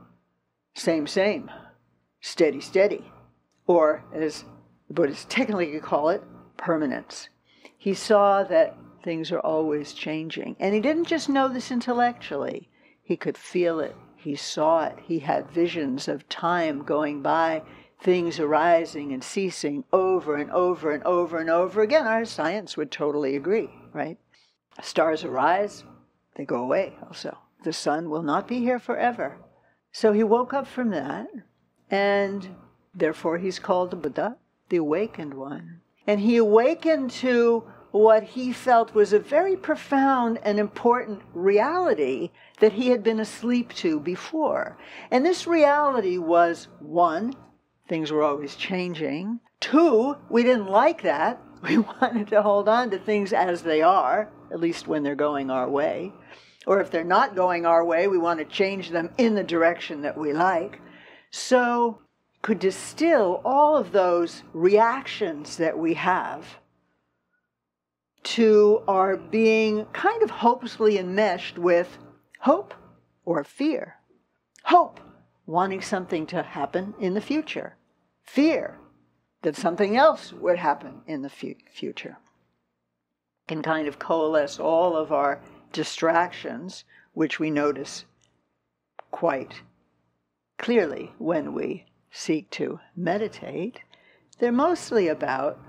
same 0.74 1.05
same 1.05 1.51
steady 2.21 2.59
steady 2.59 3.12
or 3.67 4.03
as 4.12 4.45
the 4.88 4.95
buddhists 4.95 5.27
technically 5.29 5.79
call 5.79 6.09
it 6.09 6.24
permanence 6.57 7.29
he 7.77 7.93
saw 7.93 8.43
that 8.43 8.75
things 9.04 9.32
are 9.32 9.39
always 9.39 9.94
changing 9.94 10.56
and 10.60 10.74
he 10.74 10.82
didn't 10.82 11.08
just 11.08 11.30
know 11.30 11.48
this 11.48 11.72
intellectually 11.72 12.70
he 13.04 13.16
could 13.16 13.38
feel 13.38 13.80
it 13.80 13.96
he 14.16 14.36
saw 14.36 14.86
it 14.86 14.98
he 15.04 15.20
had 15.20 15.50
visions 15.51 16.08
of 16.08 16.27
time 16.30 16.84
going 16.84 17.22
by 17.22 17.62
things 18.00 18.39
arising 18.39 19.12
and 19.12 19.24
ceasing 19.24 19.84
over 19.92 20.36
and 20.36 20.51
over 20.51 20.92
and 20.92 21.04
over 21.04 21.39
and 21.39 21.50
over 21.50 21.82
again, 21.82 22.06
our 22.06 22.25
science 22.25 22.77
would 22.77 22.92
totally 22.92 23.36
agree, 23.36 23.70
right? 23.94 24.18
Stars 24.82 25.24
arise, 25.24 25.84
they 26.36 26.46
go 26.46 26.58
away 26.58 26.96
also. 27.06 27.38
The 27.63 27.74
sun 27.74 28.10
will 28.10 28.22
not 28.22 28.48
be 28.48 28.60
here 28.60 28.80
forever. 28.80 29.38
So 29.92 30.13
he 30.13 30.24
woke 30.24 30.54
up 30.54 30.68
from 30.68 30.92
that, 30.92 31.27
and 31.89 32.56
therefore 32.94 33.39
he's 33.39 33.58
called 33.58 33.89
the 33.89 33.98
Buddha, 33.98 34.38
the 34.70 34.77
awakened 34.77 35.34
one. 35.34 35.82
And 36.06 36.20
he 36.20 36.38
awakened 36.38 37.12
to 37.12 37.68
what 37.91 38.24
he 38.24 38.51
felt 38.51 38.94
was 38.94 39.13
a 39.13 39.20
very 39.20 39.56
profound 39.56 40.39
and 40.44 40.60
important 40.60 41.22
reality 41.34 42.32
that 42.60 42.74
he 42.74 42.89
had 42.89 43.03
been 43.03 43.20
asleep 43.20 43.74
to 43.74 44.00
before. 44.00 44.77
And 45.10 45.25
this 45.25 45.48
reality 45.48 46.17
was 46.17 46.67
one, 46.79 47.34
things 47.88 48.12
were 48.12 48.24
always 48.24 48.56
changing. 48.56 49.39
Two, 49.60 50.15
we 50.29 50.44
didn't 50.44 50.67
like 50.67 51.01
that. 51.03 51.41
We 51.63 51.79
wanted 51.79 52.27
to 52.27 52.44
hold 52.44 52.70
on 52.70 52.91
to 52.91 53.00
things 53.00 53.34
as 53.34 53.63
they 53.63 53.82
are, 53.82 54.29
at 54.51 54.60
least 54.60 54.88
when 54.88 55.01
they're 55.01 55.15
going 55.15 55.50
our 55.50 55.67
way. 55.67 56.13
Or 56.67 56.79
if 56.82 56.91
they're 56.91 57.03
not 57.03 57.36
going 57.36 57.65
our 57.65 57.84
way, 57.84 58.08
we 58.08 58.20
want 58.20 58.38
to 58.39 58.46
change 58.46 58.91
them 58.91 59.10
in 59.17 59.34
the 59.34 59.44
direction 59.44 60.03
that 60.03 60.15
we 60.15 60.34
like. 60.34 60.79
So, 61.32 62.01
could 62.44 62.60
distill 62.60 63.41
all 63.44 63.75
of 63.75 63.91
those 63.91 64.44
reactions 64.53 65.58
that 65.58 65.79
we 65.79 65.96
have 65.96 66.46
to 68.24 68.83
our 68.88 69.17
being 69.17 69.86
kind 69.93 70.21
of 70.24 70.29
hopelessly 70.29 70.97
enmeshed 70.97 71.57
with 71.57 71.97
hope 72.39 72.74
or 73.25 73.43
fear. 73.43 73.95
Hope, 74.63 75.00
wanting 75.45 75.81
something 75.81 76.25
to 76.27 76.43
happen 76.43 76.93
in 77.00 77.13
the 77.13 77.21
future 77.21 77.77
fear 78.27 78.77
that 79.41 79.55
something 79.55 79.95
else 79.95 80.33
would 80.33 80.57
happen 80.57 81.01
in 81.07 81.21
the 81.21 81.29
future. 81.29 82.17
Can 83.47 83.62
kind 83.62 83.88
of 83.88 84.00
coalesce 84.00 84.59
all 84.59 84.95
of 84.95 85.12
our 85.12 85.41
distractions, 85.71 86.83
which 87.13 87.39
we 87.39 87.50
notice 87.50 88.05
quite 89.12 89.62
clearly 90.57 91.13
when 91.17 91.53
we 91.53 91.86
seek 92.12 92.50
to 92.50 92.79
meditate. 92.95 93.79
They're 94.39 94.51
mostly 94.51 95.07
about 95.07 95.59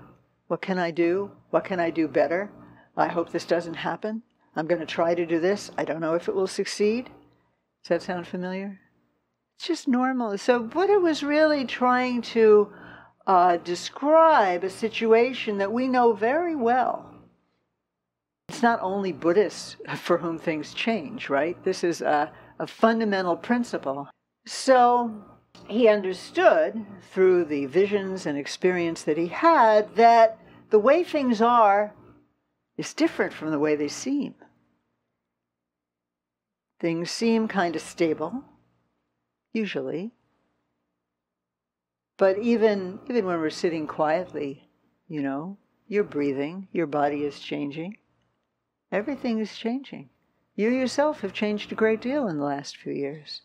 what 0.49 0.61
can 0.63 0.79
I 0.79 0.89
do? 0.89 1.31
What 1.51 1.63
can 1.63 1.79
I 1.79 1.91
do 1.91 2.07
better? 2.07 2.49
I 2.97 3.07
hope 3.07 3.31
this 3.31 3.45
doesn't 3.45 3.75
happen. 3.75 4.23
I'm 4.55 4.65
going 4.65 4.81
to 4.81 4.85
try 4.87 5.13
to 5.13 5.25
do 5.25 5.39
this. 5.39 5.69
I 5.77 5.85
don't 5.85 6.01
know 6.01 6.15
if 6.15 6.27
it 6.27 6.33
will 6.33 6.47
succeed. 6.47 7.05
Does 7.83 7.89
that 7.89 8.01
sound 8.01 8.27
familiar? 8.27 8.79
It's 9.55 9.67
just 9.67 9.87
normal. 9.87 10.37
So 10.39 10.59
Buddha 10.59 10.99
was 10.99 11.21
really 11.21 11.65
trying 11.65 12.23
to 12.33 12.73
uh, 13.27 13.57
describe 13.57 14.63
a 14.63 14.71
situation 14.71 15.59
that 15.59 15.71
we 15.71 15.87
know 15.87 16.13
very 16.13 16.55
well. 16.55 17.13
It's 18.47 18.63
not 18.63 18.79
only 18.81 19.11
Buddhists 19.11 19.75
for 19.97 20.17
whom 20.17 20.39
things 20.39 20.73
change, 20.73 21.29
right? 21.29 21.63
This 21.63 21.83
is 21.83 22.01
a, 22.01 22.31
a 22.57 22.65
fundamental 22.65 23.37
principle. 23.37 24.09
So 24.47 25.13
he 25.69 25.87
understood 25.87 26.85
through 27.11 27.45
the 27.45 27.65
visions 27.67 28.25
and 28.25 28.37
experience 28.37 29.03
that 29.03 29.17
he 29.17 29.27
had 29.27 29.95
that 29.95 30.37
the 30.71 30.79
way 30.79 31.03
things 31.03 31.41
are 31.41 31.93
is 32.77 32.93
different 32.93 33.33
from 33.33 33.51
the 33.51 33.59
way 33.59 33.75
they 33.75 33.87
seem. 33.87 34.33
Things 36.79 37.11
seem 37.11 37.47
kind 37.47 37.75
of 37.75 37.81
stable, 37.81 38.43
usually. 39.53 40.11
But 42.17 42.39
even 42.39 42.99
even 43.09 43.25
when 43.25 43.39
we're 43.39 43.49
sitting 43.49 43.85
quietly, 43.85 44.69
you 45.07 45.21
know, 45.21 45.57
you're 45.87 46.03
breathing, 46.03 46.67
your 46.71 46.87
body 46.87 47.23
is 47.23 47.39
changing. 47.39 47.97
Everything 48.91 49.39
is 49.39 49.55
changing. 49.55 50.09
You 50.55 50.69
yourself 50.69 51.21
have 51.21 51.33
changed 51.33 51.71
a 51.71 51.75
great 51.75 52.01
deal 52.01 52.27
in 52.27 52.37
the 52.37 52.43
last 52.43 52.75
few 52.75 52.93
years. 52.93 53.41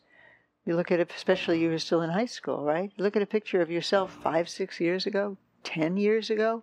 You 0.66 0.76
look 0.76 0.90
at 0.90 1.00
it, 1.00 1.12
especially 1.14 1.60
you 1.60 1.68
were 1.68 1.78
still 1.78 2.00
in 2.00 2.10
high 2.10 2.26
school, 2.26 2.64
right? 2.64 2.90
You 2.96 3.04
look 3.04 3.16
at 3.16 3.22
a 3.22 3.26
picture 3.26 3.60
of 3.60 3.70
yourself 3.70 4.16
five, 4.22 4.48
six 4.48 4.80
years 4.80 5.06
ago, 5.06 5.36
ten 5.62 5.96
years 5.96 6.30
ago, 6.30 6.62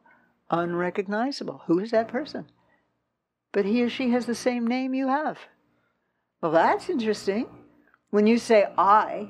unrecognizable. 0.49 1.61
Who 1.67 1.79
is 1.79 1.91
that 1.91 2.07
person? 2.07 2.47
But 3.51 3.65
he 3.65 3.83
or 3.83 3.89
she 3.89 4.09
has 4.11 4.25
the 4.25 4.35
same 4.35 4.65
name 4.65 4.93
you 4.93 5.07
have. 5.07 5.37
Well, 6.41 6.51
that's 6.51 6.89
interesting. 6.89 7.47
When 8.09 8.25
you 8.25 8.37
say 8.37 8.67
I, 8.77 9.29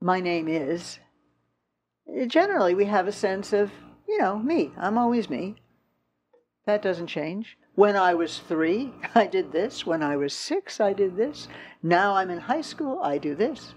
my 0.00 0.20
name 0.20 0.48
is, 0.48 0.98
generally 2.26 2.74
we 2.74 2.86
have 2.86 3.06
a 3.06 3.12
sense 3.12 3.52
of, 3.52 3.70
you 4.08 4.18
know, 4.18 4.38
me. 4.38 4.72
I'm 4.76 4.98
always 4.98 5.30
me. 5.30 5.56
That 6.66 6.82
doesn't 6.82 7.06
change. 7.06 7.56
When 7.74 7.96
I 7.96 8.14
was 8.14 8.38
three, 8.38 8.92
I 9.14 9.26
did 9.26 9.52
this. 9.52 9.86
When 9.86 10.02
I 10.02 10.16
was 10.16 10.34
six, 10.34 10.80
I 10.80 10.92
did 10.92 11.16
this. 11.16 11.48
Now 11.82 12.14
I'm 12.14 12.30
in 12.30 12.38
high 12.38 12.60
school, 12.60 13.00
I 13.02 13.18
do 13.18 13.34
this. 13.34 13.74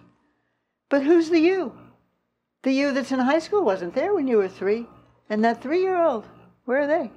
But 0.90 1.04
who's 1.04 1.30
the 1.30 1.40
you? 1.40 1.78
The 2.64 2.72
you 2.72 2.92
that's 2.92 3.12
in 3.12 3.20
high 3.20 3.40
school 3.40 3.64
wasn't 3.64 3.96
there 3.96 4.14
when 4.14 4.28
you 4.28 4.38
were 4.38 4.48
three. 4.48 4.88
And 5.30 5.44
that 5.44 5.62
three 5.62 5.82
year 5.82 5.98
old, 5.98 6.26
where 6.66 6.82
are 6.82 6.88
they? 6.88 7.12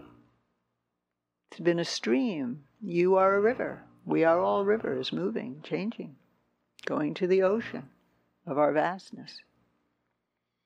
It's 1.50 1.60
been 1.60 1.78
a 1.78 1.84
stream. 1.84 2.64
You 2.80 3.16
are 3.16 3.34
a 3.34 3.40
river. 3.40 3.82
We 4.06 4.24
are 4.24 4.40
all 4.40 4.64
rivers, 4.64 5.12
moving, 5.12 5.60
changing 5.62 6.16
going 6.88 7.12
to 7.12 7.26
the 7.26 7.42
ocean 7.42 7.90
of 8.46 8.56
our 8.56 8.72
vastness. 8.72 9.42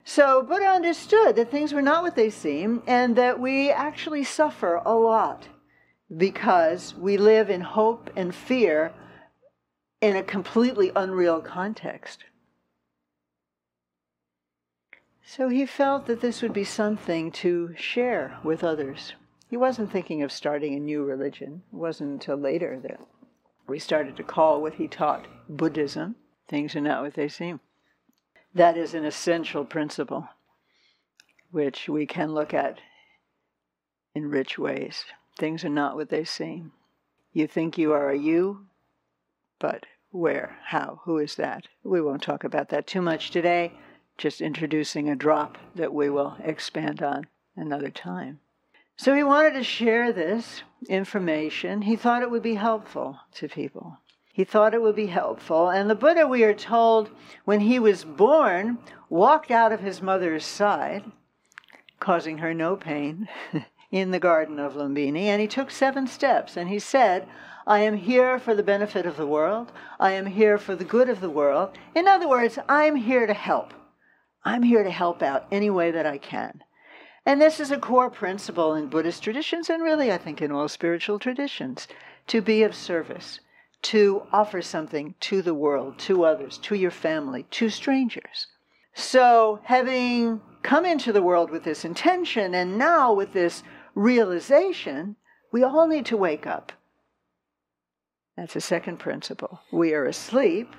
So 0.05 0.43
Buddha 0.43 0.67
understood 0.67 1.35
that 1.37 1.51
things 1.51 1.73
were 1.73 1.83
not 1.83 2.05
what 2.05 2.15
they 2.15 2.31
seem 2.31 2.83
and 2.87 3.17
that 3.17 3.41
we 3.41 3.71
actually 3.71 4.23
suffer 4.23 4.81
a 4.85 4.95
lot 4.95 5.49
because 6.17 6.95
we 6.95 7.17
live 7.17 7.49
in 7.49 7.61
hope 7.61 8.11
and 8.17 8.35
fear 8.35 8.93
in 10.01 10.17
a 10.17 10.23
completely 10.23 10.91
unreal 10.95 11.41
context. 11.41 12.25
So 15.25 15.49
he 15.49 15.65
felt 15.65 16.07
that 16.07 16.21
this 16.21 16.43
would 16.43 16.53
be 16.53 16.65
something 16.65 17.31
to 17.33 17.75
share 17.77 18.39
with 18.43 18.65
others. 18.65 19.15
He 19.49 19.57
wasn't 19.57 19.93
thinking 19.93 20.23
of 20.23 20.33
starting 20.33 20.75
a 20.75 20.81
new 20.81 21.05
religion. 21.05 21.63
It 21.73 21.77
wasn't 21.77 22.11
until 22.11 22.37
later 22.37 22.79
that 22.83 23.01
we 23.67 23.79
started 23.79 24.17
to 24.17 24.23
call 24.23 24.61
what 24.61 24.75
he 24.75 24.89
taught 24.89 25.27
Buddhism. 25.49 26.17
Things 26.49 26.75
are 26.75 26.81
not 26.81 27.03
what 27.03 27.15
they 27.15 27.29
seem. 27.29 27.61
That 28.55 28.77
is 28.77 28.93
an 28.93 29.05
essential 29.05 29.65
principle 29.65 30.29
which 31.51 31.89
we 31.89 32.07
can 32.07 32.35
look 32.35 32.53
at 32.53 32.81
in 34.15 34.31
rich 34.31 34.59
ways. 34.59 35.05
Things 35.39 35.65
are 35.65 35.71
not 35.71 35.97
what 35.97 36.11
they 36.11 36.25
seem. 36.25 36.73
You 37.33 37.47
think 37.47 37.79
you 37.79 37.93
are 37.93 38.11
a 38.11 38.19
you, 38.19 38.67
but 39.59 39.87
where, 40.11 40.59
how, 40.67 41.01
who 41.05 41.19
is 41.19 41.37
that? 41.37 41.69
We 41.83 42.01
won't 42.01 42.23
talk 42.23 42.45
about 42.45 42.69
that 42.69 42.87
too 42.87 43.01
much 43.01 43.31
today, 43.31 43.73
just 44.19 44.41
introducing 44.41 45.09
a 45.09 45.17
drop 45.17 45.57
that 45.75 45.95
we 45.95 46.11
will 46.11 46.37
expand 46.45 47.03
on 47.03 47.27
another 47.57 47.91
time. 47.91 48.41
So 48.97 49.15
he 49.15 49.23
wanted 49.23 49.55
to 49.55 49.65
share 49.65 50.13
this 50.13 50.63
information. 50.89 51.83
He 51.83 51.97
thought 51.97 52.23
it 52.23 52.31
would 52.31 52.43
be 52.43 52.55
helpful 52.55 53.19
to 53.35 53.49
people. 53.49 53.99
He 54.33 54.45
thought 54.45 54.75
it 54.75 54.83
would 54.83 54.97
be 54.97 55.07
helpful. 55.07 55.69
And 55.69 55.91
the 55.91 55.95
Buddha, 55.95 56.27
we 56.27 56.45
are 56.45 56.55
told, 56.55 57.11
when 57.45 57.61
he 57.61 57.79
was 57.79 58.05
born, 58.05 58.79
walked 59.09 59.51
out 59.51 59.73
of 59.73 59.81
his 59.81 60.01
mother's 60.01 60.45
side, 60.45 61.11
causing 62.01 62.39
her 62.39 62.55
no 62.55 62.77
pain, 62.77 63.29
in 63.93 64.11
the 64.11 64.19
Garden 64.19 64.59
of 64.59 64.75
Lumbini. 64.75 65.27
And 65.27 65.41
he 65.41 65.47
took 65.47 65.71
seven 65.71 66.09
steps. 66.09 66.57
And 66.57 66.69
he 66.69 66.81
said, 66.81 67.29
I 67.67 67.81
am 67.81 67.97
here 67.97 68.41
for 68.41 68.57
the 68.57 68.63
benefit 68.65 69.07
of 69.07 69.17
the 69.17 69.27
world. 69.27 69.71
I 70.01 70.13
am 70.13 70.27
here 70.27 70.59
for 70.59 70.75
the 70.75 70.85
good 70.85 71.09
of 71.09 71.21
the 71.21 71.31
world. 71.31 71.79
In 71.95 72.09
other 72.09 72.29
words, 72.29 72.59
I'm 72.69 72.97
here 72.97 73.27
to 73.27 73.35
help. 73.35 73.73
I'm 74.45 74.65
here 74.65 74.83
to 74.83 74.91
help 74.91 75.23
out 75.23 75.47
any 75.53 75.71
way 75.71 75.93
that 75.93 76.07
I 76.07 76.19
can. 76.19 76.65
And 77.25 77.41
this 77.41 77.61
is 77.61 77.71
a 77.71 77.79
core 77.79 78.11
principle 78.11 78.75
in 78.75 78.89
Buddhist 78.89 79.23
traditions, 79.23 79.71
and 79.71 79.81
really, 79.81 80.11
I 80.11 80.19
think, 80.19 80.43
in 80.43 80.51
all 80.51 80.67
spiritual 80.67 81.21
traditions 81.21 81.87
to 82.27 82.43
be 82.43 82.65
of 82.65 82.75
service, 82.75 83.39
to 83.83 84.27
offer 84.33 84.61
something 84.61 85.15
to 85.21 85.41
the 85.41 85.55
world, 85.55 86.01
to 86.01 86.25
others, 86.25 86.59
to 86.59 86.75
your 86.75 86.91
family, 86.91 87.45
to 87.53 87.71
strangers. 87.71 88.49
So, 88.95 89.61
having 89.65 90.41
come 90.63 90.85
into 90.85 91.13
the 91.13 91.23
world 91.23 91.51
with 91.51 91.63
this 91.63 91.85
intention, 91.85 92.55
and 92.55 92.77
now 92.77 93.13
with 93.13 93.33
this 93.33 93.63
realization, 93.95 95.17
we 95.53 95.63
all 95.63 95.87
need 95.87 96.07
to 96.07 96.17
wake 96.17 96.47
up. 96.47 96.73
That's 98.37 98.57
a 98.57 98.61
second 98.61 98.99
principle. 98.99 99.61
We 99.71 99.93
are 99.95 100.07
asleep. 100.07 100.75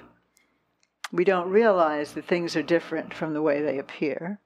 We 1.12 1.24
don't 1.24 1.50
realize 1.50 2.14
that 2.14 2.26
things 2.26 2.56
are 2.56 2.64
different 2.64 3.14
from 3.14 3.34
the 3.34 3.42
way 3.42 3.62
they 3.62 3.78
appear 3.78 4.40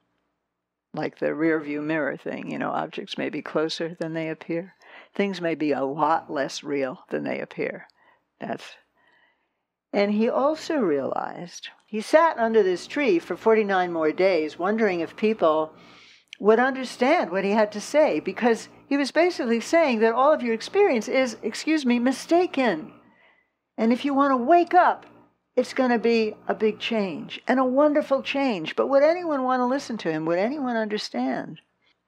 like 0.98 1.20
the 1.20 1.34
rear 1.34 1.60
view 1.60 1.82
mirror 1.82 2.18
thing. 2.18 2.52
You 2.52 2.60
know, 2.60 2.72
objects 2.72 3.18
may 3.18 3.30
be 3.30 3.42
closer 3.42 3.96
than 4.00 4.14
they 4.14 4.30
appear. 4.30 4.76
Things 5.14 5.40
may 5.40 5.56
be 5.56 5.72
a 5.72 5.84
lot 5.84 6.32
less 6.32 6.64
real 6.64 7.04
than 7.10 7.24
they 7.24 7.40
appear. 7.40 7.88
That's 8.40 8.76
and 9.94 10.12
he 10.12 10.30
also 10.30 10.78
realized 10.80 11.70
he 11.86 12.02
sat 12.02 12.38
under 12.38 12.62
this 12.62 12.88
tree 12.88 13.20
for 13.20 13.38
49 13.38 13.92
more 13.94 14.12
days, 14.12 14.60
wondering 14.60 15.00
if 15.00 15.16
people 15.16 15.74
would 16.40 16.60
understand 16.60 17.32
what 17.32 17.44
he 17.44 17.52
had 17.52 17.72
to 17.72 17.82
say, 17.82 18.20
because 18.20 18.70
he 18.88 18.98
was 18.98 19.12
basically 19.12 19.60
saying 19.60 20.00
that 20.00 20.14
all 20.14 20.34
of 20.34 20.44
your 20.44 20.54
experience 20.54 21.08
is, 21.08 21.38
excuse 21.42 21.86
me, 21.86 22.00
mistaken. 22.00 22.94
And 23.78 23.92
if 23.92 24.06
you 24.06 24.14
want 24.14 24.32
to 24.32 24.38
wake 24.38 24.74
up, 24.74 25.06
it's 25.56 25.74
going 25.74 25.90
to 25.90 26.00
be 26.00 26.36
a 26.48 26.54
big 26.54 26.80
change 26.80 27.42
and 27.48 27.60
a 27.60 27.66
wonderful 27.66 28.22
change. 28.22 28.76
But 28.76 28.88
would 28.88 29.04
anyone 29.04 29.44
want 29.44 29.60
to 29.62 29.66
listen 29.66 29.98
to 29.98 30.12
him? 30.12 30.26
Would 30.26 30.40
anyone 30.40 30.78
understand? 30.78 31.60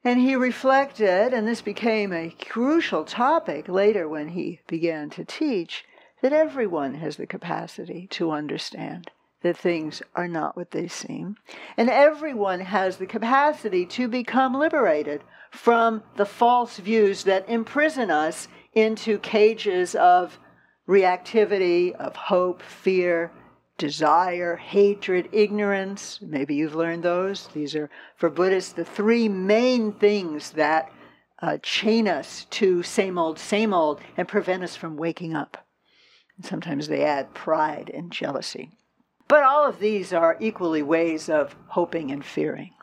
And 0.04 0.20
he 0.20 0.36
reflected, 0.36 1.34
and 1.34 1.48
this 1.48 1.62
became 1.62 2.14
a 2.14 2.36
crucial 2.48 3.04
topic 3.04 3.68
later 3.68 4.08
when 4.08 4.30
he 4.30 4.62
began 4.68 5.10
to 5.12 5.26
teach, 5.26 5.84
that 6.22 6.32
everyone 6.32 6.94
has 6.96 7.18
the 7.18 7.26
capacity 7.26 8.08
to 8.12 8.32
understand 8.32 9.10
that 9.42 9.58
things 9.58 10.02
are 10.16 10.28
not 10.28 10.58
what 10.58 10.72
they 10.72 10.88
seem. 10.88 11.36
And 11.78 11.90
everyone 11.90 12.60
has 12.60 12.98
the 12.98 13.06
capacity 13.06 13.86
to 13.88 14.08
become 14.08 14.54
liberated 14.54 15.24
from 15.52 16.04
the 16.18 16.26
false 16.26 16.78
views 16.78 17.24
that 17.24 17.48
imprison 17.50 18.12
us 18.12 18.48
into 18.74 19.18
cages 19.20 19.96
of 19.96 20.38
reactivity, 20.88 21.94
of 21.96 22.16
hope, 22.16 22.62
fear, 22.62 23.32
desire, 23.78 24.58
hatred, 24.58 25.30
ignorance. 25.32 26.20
Maybe 26.22 26.56
you've 26.56 26.76
learned 26.76 27.04
those. 27.04 27.48
These 27.54 27.76
are, 27.76 27.90
for 28.18 28.30
Buddhists, 28.30 28.74
the 28.74 28.86
three 28.86 29.30
main 29.30 29.94
things 29.94 30.52
that 30.52 30.92
uh, 31.42 31.58
chain 31.64 32.08
us 32.08 32.46
to 32.50 32.84
same 32.84 33.18
old, 33.18 33.40
same 33.40 33.74
old, 33.74 34.02
and 34.18 34.28
prevent 34.28 34.64
us 34.64 34.76
from 34.76 34.98
waking 34.98 35.36
up. 35.36 35.66
And 36.36 36.46
sometimes 36.46 36.88
they 36.88 37.04
add 37.04 37.34
pride 37.34 37.90
and 37.94 38.12
jealousy. 38.12 38.72
But 39.30 39.44
all 39.44 39.64
of 39.70 39.80
these 39.80 40.12
are 40.12 40.36
equally 40.40 40.82
ways 40.82 41.30
of 41.30 41.56
hoping 41.68 42.12
and 42.12 42.26
fearing. 42.26 42.74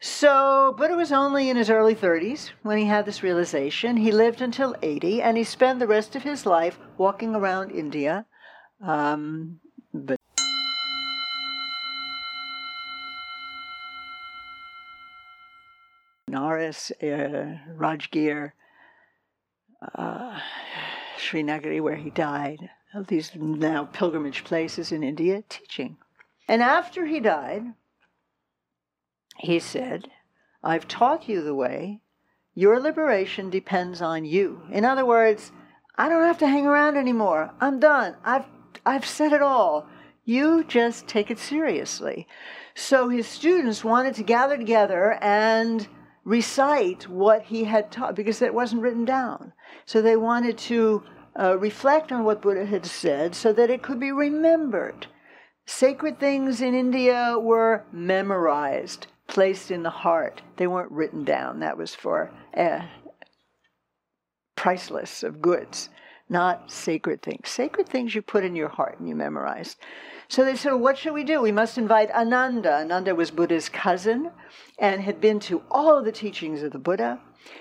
So, 0.00 0.74
Buddha 0.76 0.94
was 0.94 1.10
only 1.10 1.48
in 1.48 1.56
his 1.56 1.70
early 1.70 1.94
30s 1.94 2.50
when 2.62 2.76
he 2.78 2.84
had 2.84 3.06
this 3.06 3.22
realization. 3.22 3.96
He 3.96 4.12
lived 4.12 4.42
until 4.42 4.76
80, 4.82 5.22
and 5.22 5.36
he 5.36 5.44
spent 5.44 5.80
the 5.80 5.88
rest 5.88 6.14
of 6.14 6.22
his 6.22 6.44
life 6.46 6.78
walking 6.98 7.34
around 7.34 7.72
India, 7.72 8.26
um, 8.80 9.60
but 9.92 10.20
Naras, 16.30 16.92
uh, 17.02 17.58
Rajgir, 17.76 18.52
uh, 19.96 20.38
where 21.80 21.96
he 21.96 22.10
died, 22.10 22.70
these 23.06 23.32
now 23.34 23.84
pilgrimage 23.84 24.44
places 24.44 24.92
in 24.92 25.02
India, 25.02 25.44
teaching. 25.48 25.96
And 26.48 26.62
after 26.62 27.06
he 27.06 27.20
died, 27.20 27.74
he 29.38 29.58
said, 29.58 30.08
I've 30.62 30.88
taught 30.88 31.28
you 31.28 31.42
the 31.42 31.54
way. 31.54 32.00
Your 32.54 32.80
liberation 32.80 33.50
depends 33.50 34.02
on 34.02 34.24
you. 34.24 34.62
In 34.72 34.84
other 34.84 35.06
words, 35.06 35.52
I 35.96 36.08
don't 36.08 36.24
have 36.24 36.38
to 36.38 36.48
hang 36.48 36.66
around 36.66 36.96
anymore. 36.96 37.52
I'm 37.60 37.78
done. 37.78 38.16
I've, 38.24 38.46
I've 38.84 39.06
said 39.06 39.32
it 39.32 39.42
all. 39.42 39.86
You 40.24 40.64
just 40.64 41.06
take 41.06 41.30
it 41.30 41.38
seriously. 41.38 42.26
So 42.74 43.08
his 43.08 43.26
students 43.26 43.84
wanted 43.84 44.14
to 44.14 44.22
gather 44.22 44.56
together 44.56 45.18
and 45.22 45.86
recite 46.24 47.08
what 47.08 47.42
he 47.42 47.64
had 47.64 47.90
taught 47.90 48.14
because 48.14 48.42
it 48.42 48.52
wasn't 48.52 48.82
written 48.82 49.04
down. 49.04 49.52
So 49.86 50.02
they 50.02 50.16
wanted 50.16 50.58
to 50.58 51.02
uh, 51.38 51.56
reflect 51.58 52.10
on 52.10 52.24
what 52.24 52.42
Buddha 52.42 52.66
had 52.66 52.84
said 52.84 53.34
so 53.34 53.52
that 53.52 53.70
it 53.70 53.82
could 53.82 54.00
be 54.00 54.12
remembered. 54.12 55.06
Sacred 55.66 56.18
things 56.18 56.60
in 56.60 56.74
India 56.74 57.36
were 57.38 57.84
memorized, 57.92 59.06
placed 59.26 59.70
in 59.70 59.82
the 59.82 59.90
heart. 59.90 60.42
They 60.56 60.66
weren't 60.66 60.90
written 60.90 61.24
down. 61.24 61.60
That 61.60 61.76
was 61.76 61.94
for 61.94 62.30
uh, 62.56 62.80
priceless 64.56 65.22
of 65.22 65.40
goods, 65.40 65.90
not 66.28 66.70
sacred 66.70 67.22
things. 67.22 67.48
Sacred 67.50 67.88
things 67.88 68.14
you 68.14 68.22
put 68.22 68.44
in 68.44 68.56
your 68.56 68.68
heart 68.68 68.98
and 68.98 69.08
you 69.08 69.14
memorize. 69.14 69.76
So 70.28 70.44
they 70.44 70.56
said, 70.56 70.72
What 70.72 70.98
should 70.98 71.14
we 71.14 71.24
do? 71.24 71.40
We 71.40 71.52
must 71.52 71.78
invite 71.78 72.10
Ananda. 72.10 72.78
Ananda 72.78 73.14
was 73.14 73.30
Buddha's 73.30 73.68
cousin 73.68 74.30
and 74.78 75.02
had 75.02 75.20
been 75.20 75.38
to 75.40 75.62
all 75.70 75.96
of 75.96 76.04
the 76.04 76.12
teachings 76.12 76.62
of 76.62 76.72
the 76.72 76.78
Buddha. 76.78 77.20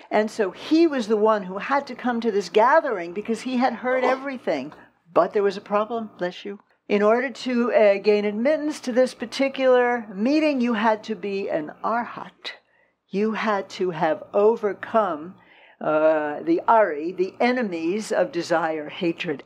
And 0.10 0.30
so 0.30 0.52
he 0.52 0.88
was 0.88 1.08
the 1.08 1.18
one 1.18 1.44
who 1.44 1.58
had 1.58 1.88
to 1.88 1.96
come 1.96 2.22
to 2.22 2.32
this 2.32 2.50
gathering 2.50 3.14
because 3.14 3.42
he 3.42 3.58
had 3.58 3.74
heard 3.74 4.04
everything. 4.04 4.74
But 5.14 5.34
there 5.34 5.44
was 5.44 5.58
a 5.58 5.62
problem, 5.62 6.12
bless 6.18 6.46
you. 6.46 6.60
In 6.88 7.02
order 7.02 7.30
to 7.30 7.74
uh, 7.74 7.98
gain 7.98 8.24
admittance 8.24 8.80
to 8.82 8.92
this 8.94 9.14
particular 9.14 10.08
meeting, 10.14 10.62
you 10.62 10.74
had 10.74 11.04
to 11.06 11.16
be 11.16 11.50
an 11.50 11.72
arhat. 11.84 12.54
You 13.10 13.34
had 13.34 13.70
to 13.72 13.92
have 13.92 14.24
overcome 14.34 15.36
uh, 15.80 16.42
the 16.42 16.62
Ari, 16.68 17.12
the 17.12 17.34
enemies 17.40 18.12
of 18.12 18.32
desire, 18.32 18.90
hatred, 18.90 19.44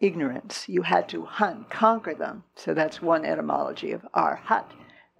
ignorance. 0.00 0.68
You 0.68 0.82
had 0.82 1.08
to 1.10 1.24
hunt, 1.24 1.70
conquer 1.70 2.14
them. 2.14 2.44
So 2.54 2.72
that's 2.72 3.02
one 3.02 3.24
etymology 3.24 3.92
of 3.92 4.06
arhat, 4.14 4.66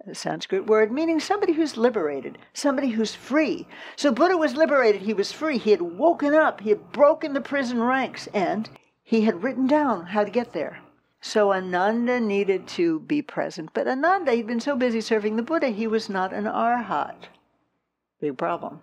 a 0.07 0.15
Sanskrit 0.15 0.65
word 0.67 0.91
meaning 0.91 1.19
somebody 1.19 1.53
who's 1.53 1.77
liberated, 1.77 2.37
somebody 2.53 2.89
who's 2.89 3.13
free. 3.13 3.67
So 3.95 4.11
Buddha 4.11 4.37
was 4.37 4.55
liberated, 4.55 5.01
he 5.01 5.13
was 5.13 5.31
free, 5.31 5.57
he 5.57 5.71
had 5.71 5.81
woken 5.81 6.33
up, 6.33 6.61
he 6.61 6.69
had 6.69 6.91
broken 6.91 7.33
the 7.33 7.41
prison 7.41 7.83
ranks, 7.83 8.27
and 8.33 8.69
he 9.03 9.21
had 9.21 9.43
written 9.43 9.67
down 9.67 10.07
how 10.07 10.23
to 10.23 10.31
get 10.31 10.53
there. 10.53 10.79
So 11.19 11.51
Ananda 11.51 12.19
needed 12.19 12.67
to 12.69 13.01
be 13.01 13.21
present. 13.21 13.71
But 13.73 13.87
Ananda, 13.87 14.33
he'd 14.33 14.47
been 14.47 14.59
so 14.59 14.75
busy 14.75 15.01
serving 15.01 15.35
the 15.35 15.43
Buddha, 15.43 15.69
he 15.69 15.87
was 15.87 16.09
not 16.09 16.33
an 16.33 16.45
arhat. 16.45 17.27
Big 18.21 18.37
problem. 18.37 18.81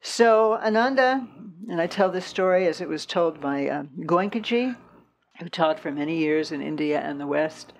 So 0.00 0.54
Ananda, 0.54 1.26
and 1.68 1.80
I 1.80 1.86
tell 1.86 2.10
this 2.10 2.26
story 2.26 2.66
as 2.66 2.80
it 2.80 2.88
was 2.88 3.06
told 3.06 3.40
by 3.40 3.68
uh, 3.68 3.84
Goenkaji, 4.00 4.76
who 5.38 5.48
taught 5.48 5.80
for 5.80 5.90
many 5.90 6.18
years 6.18 6.52
in 6.52 6.60
India 6.60 7.00
and 7.00 7.20
the 7.20 7.26
West 7.26 7.72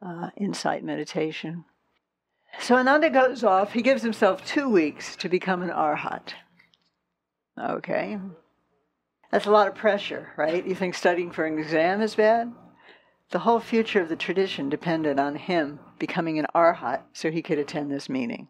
uh, 0.00 0.30
insight 0.36 0.84
meditation. 0.84 1.64
So 2.60 2.76
Ananda 2.76 3.10
goes 3.10 3.44
off. 3.44 3.72
He 3.72 3.82
gives 3.82 4.02
himself 4.02 4.44
two 4.44 4.68
weeks 4.68 5.16
to 5.16 5.28
become 5.28 5.62
an 5.62 5.70
arhat. 5.70 6.34
Okay. 7.60 8.18
That's 9.30 9.46
a 9.46 9.50
lot 9.50 9.68
of 9.68 9.74
pressure, 9.74 10.32
right? 10.36 10.66
You 10.66 10.74
think 10.74 10.94
studying 10.94 11.30
for 11.30 11.44
an 11.44 11.58
exam 11.58 12.00
is 12.00 12.14
bad? 12.14 12.52
The 13.30 13.40
whole 13.40 13.60
future 13.60 14.00
of 14.00 14.08
the 14.08 14.16
tradition 14.16 14.68
depended 14.68 15.18
on 15.18 15.36
him 15.36 15.80
becoming 15.98 16.38
an 16.38 16.46
arhat 16.54 17.02
so 17.12 17.30
he 17.30 17.42
could 17.42 17.58
attend 17.58 17.90
this 17.90 18.08
meeting. 18.08 18.48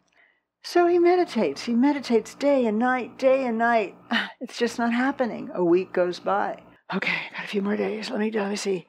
So 0.63 0.87
he 0.87 0.99
meditates. 0.99 1.65
He 1.65 1.75
meditates 1.75 2.35
day 2.35 2.67
and 2.67 2.79
night, 2.79 3.19
day 3.19 3.45
and 3.45 3.59
night. 3.59 3.97
It's 4.41 4.59
just 4.59 4.79
not 4.79 4.93
happening. 4.93 5.51
A 5.55 5.65
week 5.65 5.93
goes 5.93 6.21
by. 6.21 6.63
Okay, 6.93 7.17
got 7.35 7.45
a 7.45 7.49
few 7.49 7.63
more 7.63 7.77
days. 7.77 8.11
Let 8.11 8.21
me, 8.21 8.31
let 8.31 8.51
me 8.51 8.57
see. 8.57 8.89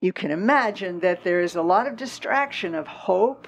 You 0.00 0.12
can 0.12 0.30
imagine 0.30 1.00
that 1.00 1.22
there 1.22 1.40
is 1.40 1.54
a 1.54 1.62
lot 1.62 1.86
of 1.86 1.96
distraction 1.96 2.74
of 2.74 2.86
hope. 2.86 3.46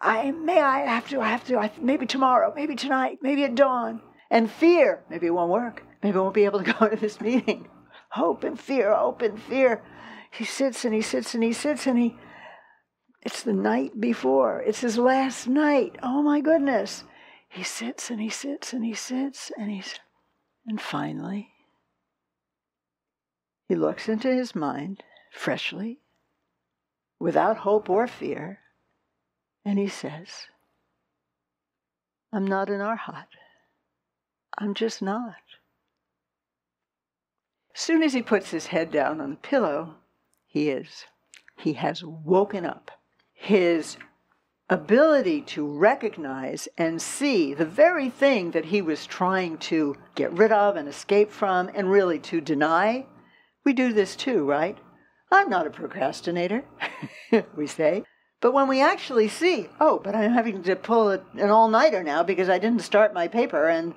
I 0.00 0.30
may, 0.30 0.60
I 0.60 0.80
have 0.80 1.08
to, 1.08 1.20
I 1.20 1.28
have 1.28 1.44
to, 1.46 1.58
I, 1.58 1.72
maybe 1.80 2.06
tomorrow, 2.06 2.52
maybe 2.54 2.76
tonight, 2.76 3.18
maybe 3.22 3.44
at 3.44 3.54
dawn. 3.54 4.00
And 4.30 4.50
fear. 4.50 5.04
Maybe 5.08 5.26
it 5.26 5.30
won't 5.30 5.50
work. 5.50 5.84
Maybe 6.02 6.18
I 6.18 6.20
won't 6.20 6.34
be 6.34 6.44
able 6.44 6.62
to 6.62 6.72
go 6.78 6.88
to 6.88 6.96
this 6.96 7.20
meeting. 7.20 7.68
Hope 8.10 8.44
and 8.44 8.58
fear, 8.58 8.94
hope 8.94 9.22
and 9.22 9.40
fear. 9.40 9.82
He 10.30 10.44
sits 10.44 10.84
and 10.84 10.94
he 10.94 11.00
sits 11.00 11.34
and 11.34 11.42
he 11.42 11.52
sits 11.52 11.86
and 11.86 11.98
he 11.98 12.16
it's 13.22 13.42
the 13.42 13.52
night 13.52 14.00
before. 14.00 14.62
It's 14.62 14.80
his 14.80 14.96
last 14.96 15.48
night. 15.48 15.96
Oh 16.02 16.22
my 16.22 16.40
goodness. 16.40 17.04
He 17.48 17.62
sits 17.62 18.10
and 18.10 18.20
he 18.20 18.28
sits 18.28 18.72
and 18.72 18.84
he 18.84 18.94
sits 18.94 19.50
and 19.58 19.70
he's. 19.70 19.98
And 20.66 20.80
finally, 20.80 21.50
he 23.66 23.74
looks 23.74 24.08
into 24.08 24.28
his 24.28 24.54
mind 24.54 25.02
freshly, 25.30 26.00
without 27.18 27.58
hope 27.58 27.88
or 27.88 28.06
fear, 28.06 28.60
and 29.68 29.78
he 29.78 29.86
says, 29.86 30.46
I'm 32.32 32.46
not 32.46 32.70
an 32.70 32.80
arhat. 32.80 33.26
I'm 34.56 34.72
just 34.72 35.02
not. 35.02 35.34
As 37.74 37.82
soon 37.82 38.02
as 38.02 38.14
he 38.14 38.22
puts 38.22 38.50
his 38.50 38.68
head 38.68 38.90
down 38.90 39.20
on 39.20 39.28
the 39.28 39.36
pillow, 39.36 39.96
he 40.46 40.70
is. 40.70 41.04
He 41.58 41.74
has 41.74 42.02
woken 42.02 42.64
up 42.64 42.90
his 43.34 43.98
ability 44.70 45.42
to 45.42 45.66
recognize 45.66 46.66
and 46.78 47.02
see 47.02 47.52
the 47.52 47.66
very 47.66 48.08
thing 48.08 48.52
that 48.52 48.64
he 48.64 48.80
was 48.80 49.04
trying 49.04 49.58
to 49.58 49.96
get 50.14 50.32
rid 50.32 50.50
of 50.50 50.76
and 50.76 50.88
escape 50.88 51.30
from 51.30 51.70
and 51.74 51.90
really 51.90 52.18
to 52.20 52.40
deny. 52.40 53.04
We 53.66 53.74
do 53.74 53.92
this 53.92 54.16
too, 54.16 54.46
right? 54.46 54.78
I'm 55.30 55.50
not 55.50 55.66
a 55.66 55.70
procrastinator, 55.70 56.64
we 57.54 57.66
say. 57.66 58.04
But 58.40 58.52
when 58.52 58.68
we 58.68 58.80
actually 58.80 59.28
see, 59.28 59.68
oh, 59.80 60.00
but 60.02 60.14
I'm 60.14 60.32
having 60.32 60.62
to 60.62 60.76
pull 60.76 61.10
an 61.10 61.50
all 61.50 61.68
nighter 61.68 62.02
now 62.02 62.22
because 62.22 62.48
I 62.48 62.58
didn't 62.58 62.82
start 62.82 63.12
my 63.12 63.26
paper 63.26 63.68
and 63.68 63.94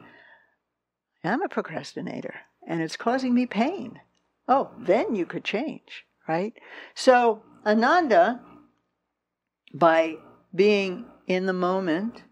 I'm 1.23 1.43
a 1.43 1.49
procrastinator 1.49 2.35
and 2.67 2.81
it's 2.81 2.97
causing 2.97 3.33
me 3.33 3.45
pain. 3.45 3.99
Oh, 4.47 4.71
then 4.79 5.15
you 5.15 5.25
could 5.25 5.43
change, 5.43 6.05
right? 6.27 6.53
So 6.95 7.43
Ananda 7.65 8.41
by 9.73 10.17
being 10.53 11.05
in 11.27 11.45
the 11.45 11.53
moment, 11.53 12.23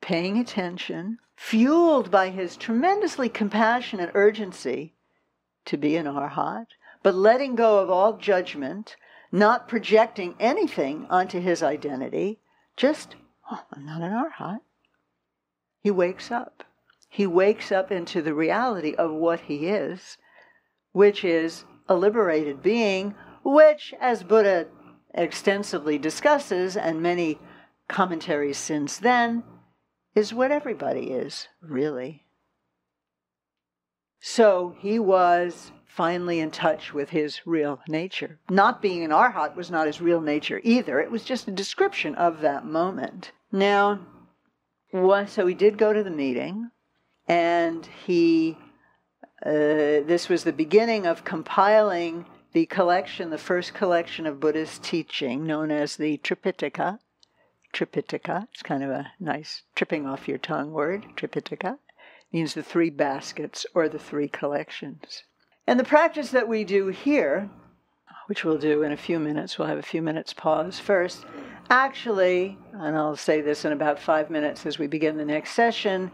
paying 0.00 0.38
attention, 0.38 1.18
fueled 1.36 2.10
by 2.10 2.30
his 2.30 2.56
tremendously 2.56 3.28
compassionate 3.28 4.10
urgency 4.14 4.94
to 5.64 5.76
be 5.76 5.96
an 5.96 6.06
arhat, 6.06 6.66
but 7.02 7.14
letting 7.14 7.54
go 7.54 7.78
of 7.78 7.88
all 7.88 8.18
judgment, 8.18 8.96
not 9.32 9.68
projecting 9.68 10.34
anything 10.40 11.06
onto 11.08 11.40
his 11.40 11.62
identity, 11.62 12.40
just, 12.76 13.16
oh, 13.50 13.60
I'm 13.72 13.86
not 13.86 14.02
an 14.02 14.12
arhat. 14.12 14.60
He 15.82 15.90
wakes 15.90 16.30
up. 16.30 16.64
He 17.08 17.26
wakes 17.26 17.72
up 17.72 17.90
into 17.90 18.22
the 18.22 18.34
reality 18.34 18.94
of 18.94 19.10
what 19.10 19.40
he 19.40 19.68
is, 19.68 20.18
which 20.92 21.24
is 21.24 21.64
a 21.88 21.94
liberated 21.94 22.62
being, 22.62 23.14
which, 23.44 23.94
as 24.00 24.22
Buddha 24.22 24.66
extensively 25.14 25.98
discusses, 25.98 26.76
and 26.76 27.02
many 27.02 27.38
commentaries 27.88 28.58
since 28.58 28.98
then, 28.98 29.42
is 30.14 30.34
what 30.34 30.50
everybody 30.50 31.10
is, 31.10 31.48
really. 31.60 32.26
So 34.20 34.76
he 34.78 34.98
was 34.98 35.72
finally 35.90 36.38
in 36.38 36.50
touch 36.50 36.94
with 36.94 37.10
his 37.10 37.40
real 37.44 37.80
nature. 37.88 38.38
Not 38.48 38.80
being 38.80 39.02
an 39.02 39.10
arhat 39.10 39.56
was 39.56 39.70
not 39.70 39.86
his 39.86 40.00
real 40.00 40.20
nature 40.20 40.60
either, 40.62 41.00
it 41.00 41.10
was 41.10 41.24
just 41.24 41.48
a 41.48 41.52
description 41.52 42.14
of 42.14 42.40
that 42.40 42.64
moment. 42.64 43.32
Now, 43.50 44.00
so 44.92 45.46
he 45.46 45.54
did 45.54 45.78
go 45.78 45.92
to 45.92 46.02
the 46.02 46.10
meeting, 46.10 46.70
and 47.26 47.86
he, 48.06 48.56
uh, 49.44 50.06
this 50.06 50.28
was 50.28 50.44
the 50.44 50.52
beginning 50.52 51.06
of 51.06 51.24
compiling 51.24 52.24
the 52.52 52.66
collection, 52.66 53.30
the 53.30 53.38
first 53.38 53.74
collection 53.74 54.26
of 54.26 54.40
Buddhist 54.40 54.82
teaching, 54.82 55.46
known 55.46 55.70
as 55.70 55.96
the 55.96 56.18
Tripitaka. 56.18 56.98
Tripitaka, 57.72 58.48
it's 58.52 58.62
kind 58.62 58.82
of 58.82 58.90
a 58.90 59.12
nice 59.20 59.62
tripping 59.74 60.06
off 60.06 60.28
your 60.28 60.38
tongue 60.38 60.72
word. 60.72 61.06
Tripitaka 61.16 61.78
means 62.32 62.54
the 62.54 62.62
three 62.62 62.90
baskets 62.90 63.66
or 63.74 63.88
the 63.88 63.98
three 63.98 64.28
collections. 64.28 65.24
And 65.70 65.78
the 65.78 65.84
practice 65.84 66.32
that 66.32 66.48
we 66.48 66.64
do 66.64 66.88
here, 66.88 67.48
which 68.26 68.44
we'll 68.44 68.58
do 68.58 68.82
in 68.82 68.90
a 68.90 68.96
few 68.96 69.20
minutes, 69.20 69.56
we'll 69.56 69.68
have 69.68 69.78
a 69.78 69.82
few 69.82 70.02
minutes 70.02 70.32
pause 70.32 70.80
first, 70.80 71.24
actually, 71.70 72.58
and 72.72 72.96
I'll 72.96 73.14
say 73.14 73.40
this 73.40 73.64
in 73.64 73.70
about 73.70 74.00
five 74.00 74.30
minutes 74.30 74.66
as 74.66 74.80
we 74.80 74.88
begin 74.88 75.16
the 75.16 75.24
next 75.24 75.52
session, 75.52 76.10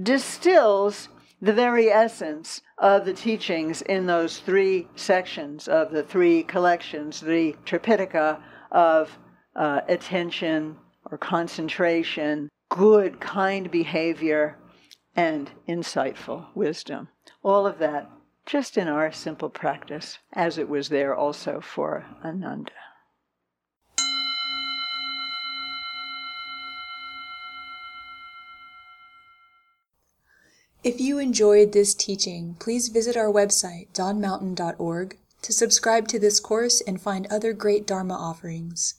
distills 0.00 1.08
the 1.42 1.52
very 1.52 1.88
essence 1.88 2.60
of 2.78 3.04
the 3.04 3.12
teachings 3.12 3.82
in 3.82 4.06
those 4.06 4.38
three 4.38 4.86
sections 4.94 5.66
of 5.66 5.90
the 5.90 6.04
three 6.04 6.44
collections, 6.44 7.18
the 7.18 7.56
Tripitaka 7.66 8.40
of 8.70 9.18
uh, 9.56 9.80
attention 9.88 10.76
or 11.10 11.18
concentration, 11.18 12.48
good, 12.68 13.20
kind 13.20 13.72
behavior, 13.72 14.56
and 15.16 15.50
insightful 15.68 16.46
wisdom. 16.54 17.08
All 17.42 17.66
of 17.66 17.80
that 17.80 18.08
just 18.50 18.76
in 18.76 18.88
our 18.88 19.12
simple 19.12 19.48
practice, 19.48 20.18
as 20.32 20.58
it 20.58 20.68
was 20.68 20.88
there 20.88 21.14
also 21.14 21.60
for 21.60 22.04
Ananda. 22.24 22.72
If 30.82 31.00
you 31.00 31.18
enjoyed 31.18 31.70
this 31.70 31.94
teaching, 31.94 32.56
please 32.58 32.88
visit 32.88 33.16
our 33.16 33.30
website, 33.30 33.86
dawnmountain.org, 33.92 35.16
to 35.42 35.52
subscribe 35.52 36.08
to 36.08 36.18
this 36.18 36.40
course 36.40 36.80
and 36.80 37.00
find 37.00 37.28
other 37.28 37.52
great 37.52 37.86
Dharma 37.86 38.14
offerings. 38.14 38.94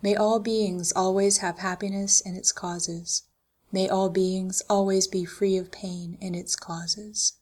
May 0.00 0.14
all 0.14 0.38
beings 0.38 0.92
always 0.94 1.38
have 1.38 1.58
happiness 1.58 2.22
and 2.24 2.36
its 2.36 2.52
causes. 2.52 3.24
May 3.72 3.88
all 3.88 4.10
beings 4.10 4.62
always 4.70 5.08
be 5.08 5.24
free 5.24 5.56
of 5.56 5.72
pain 5.72 6.18
and 6.22 6.36
its 6.36 6.54
causes. 6.54 7.32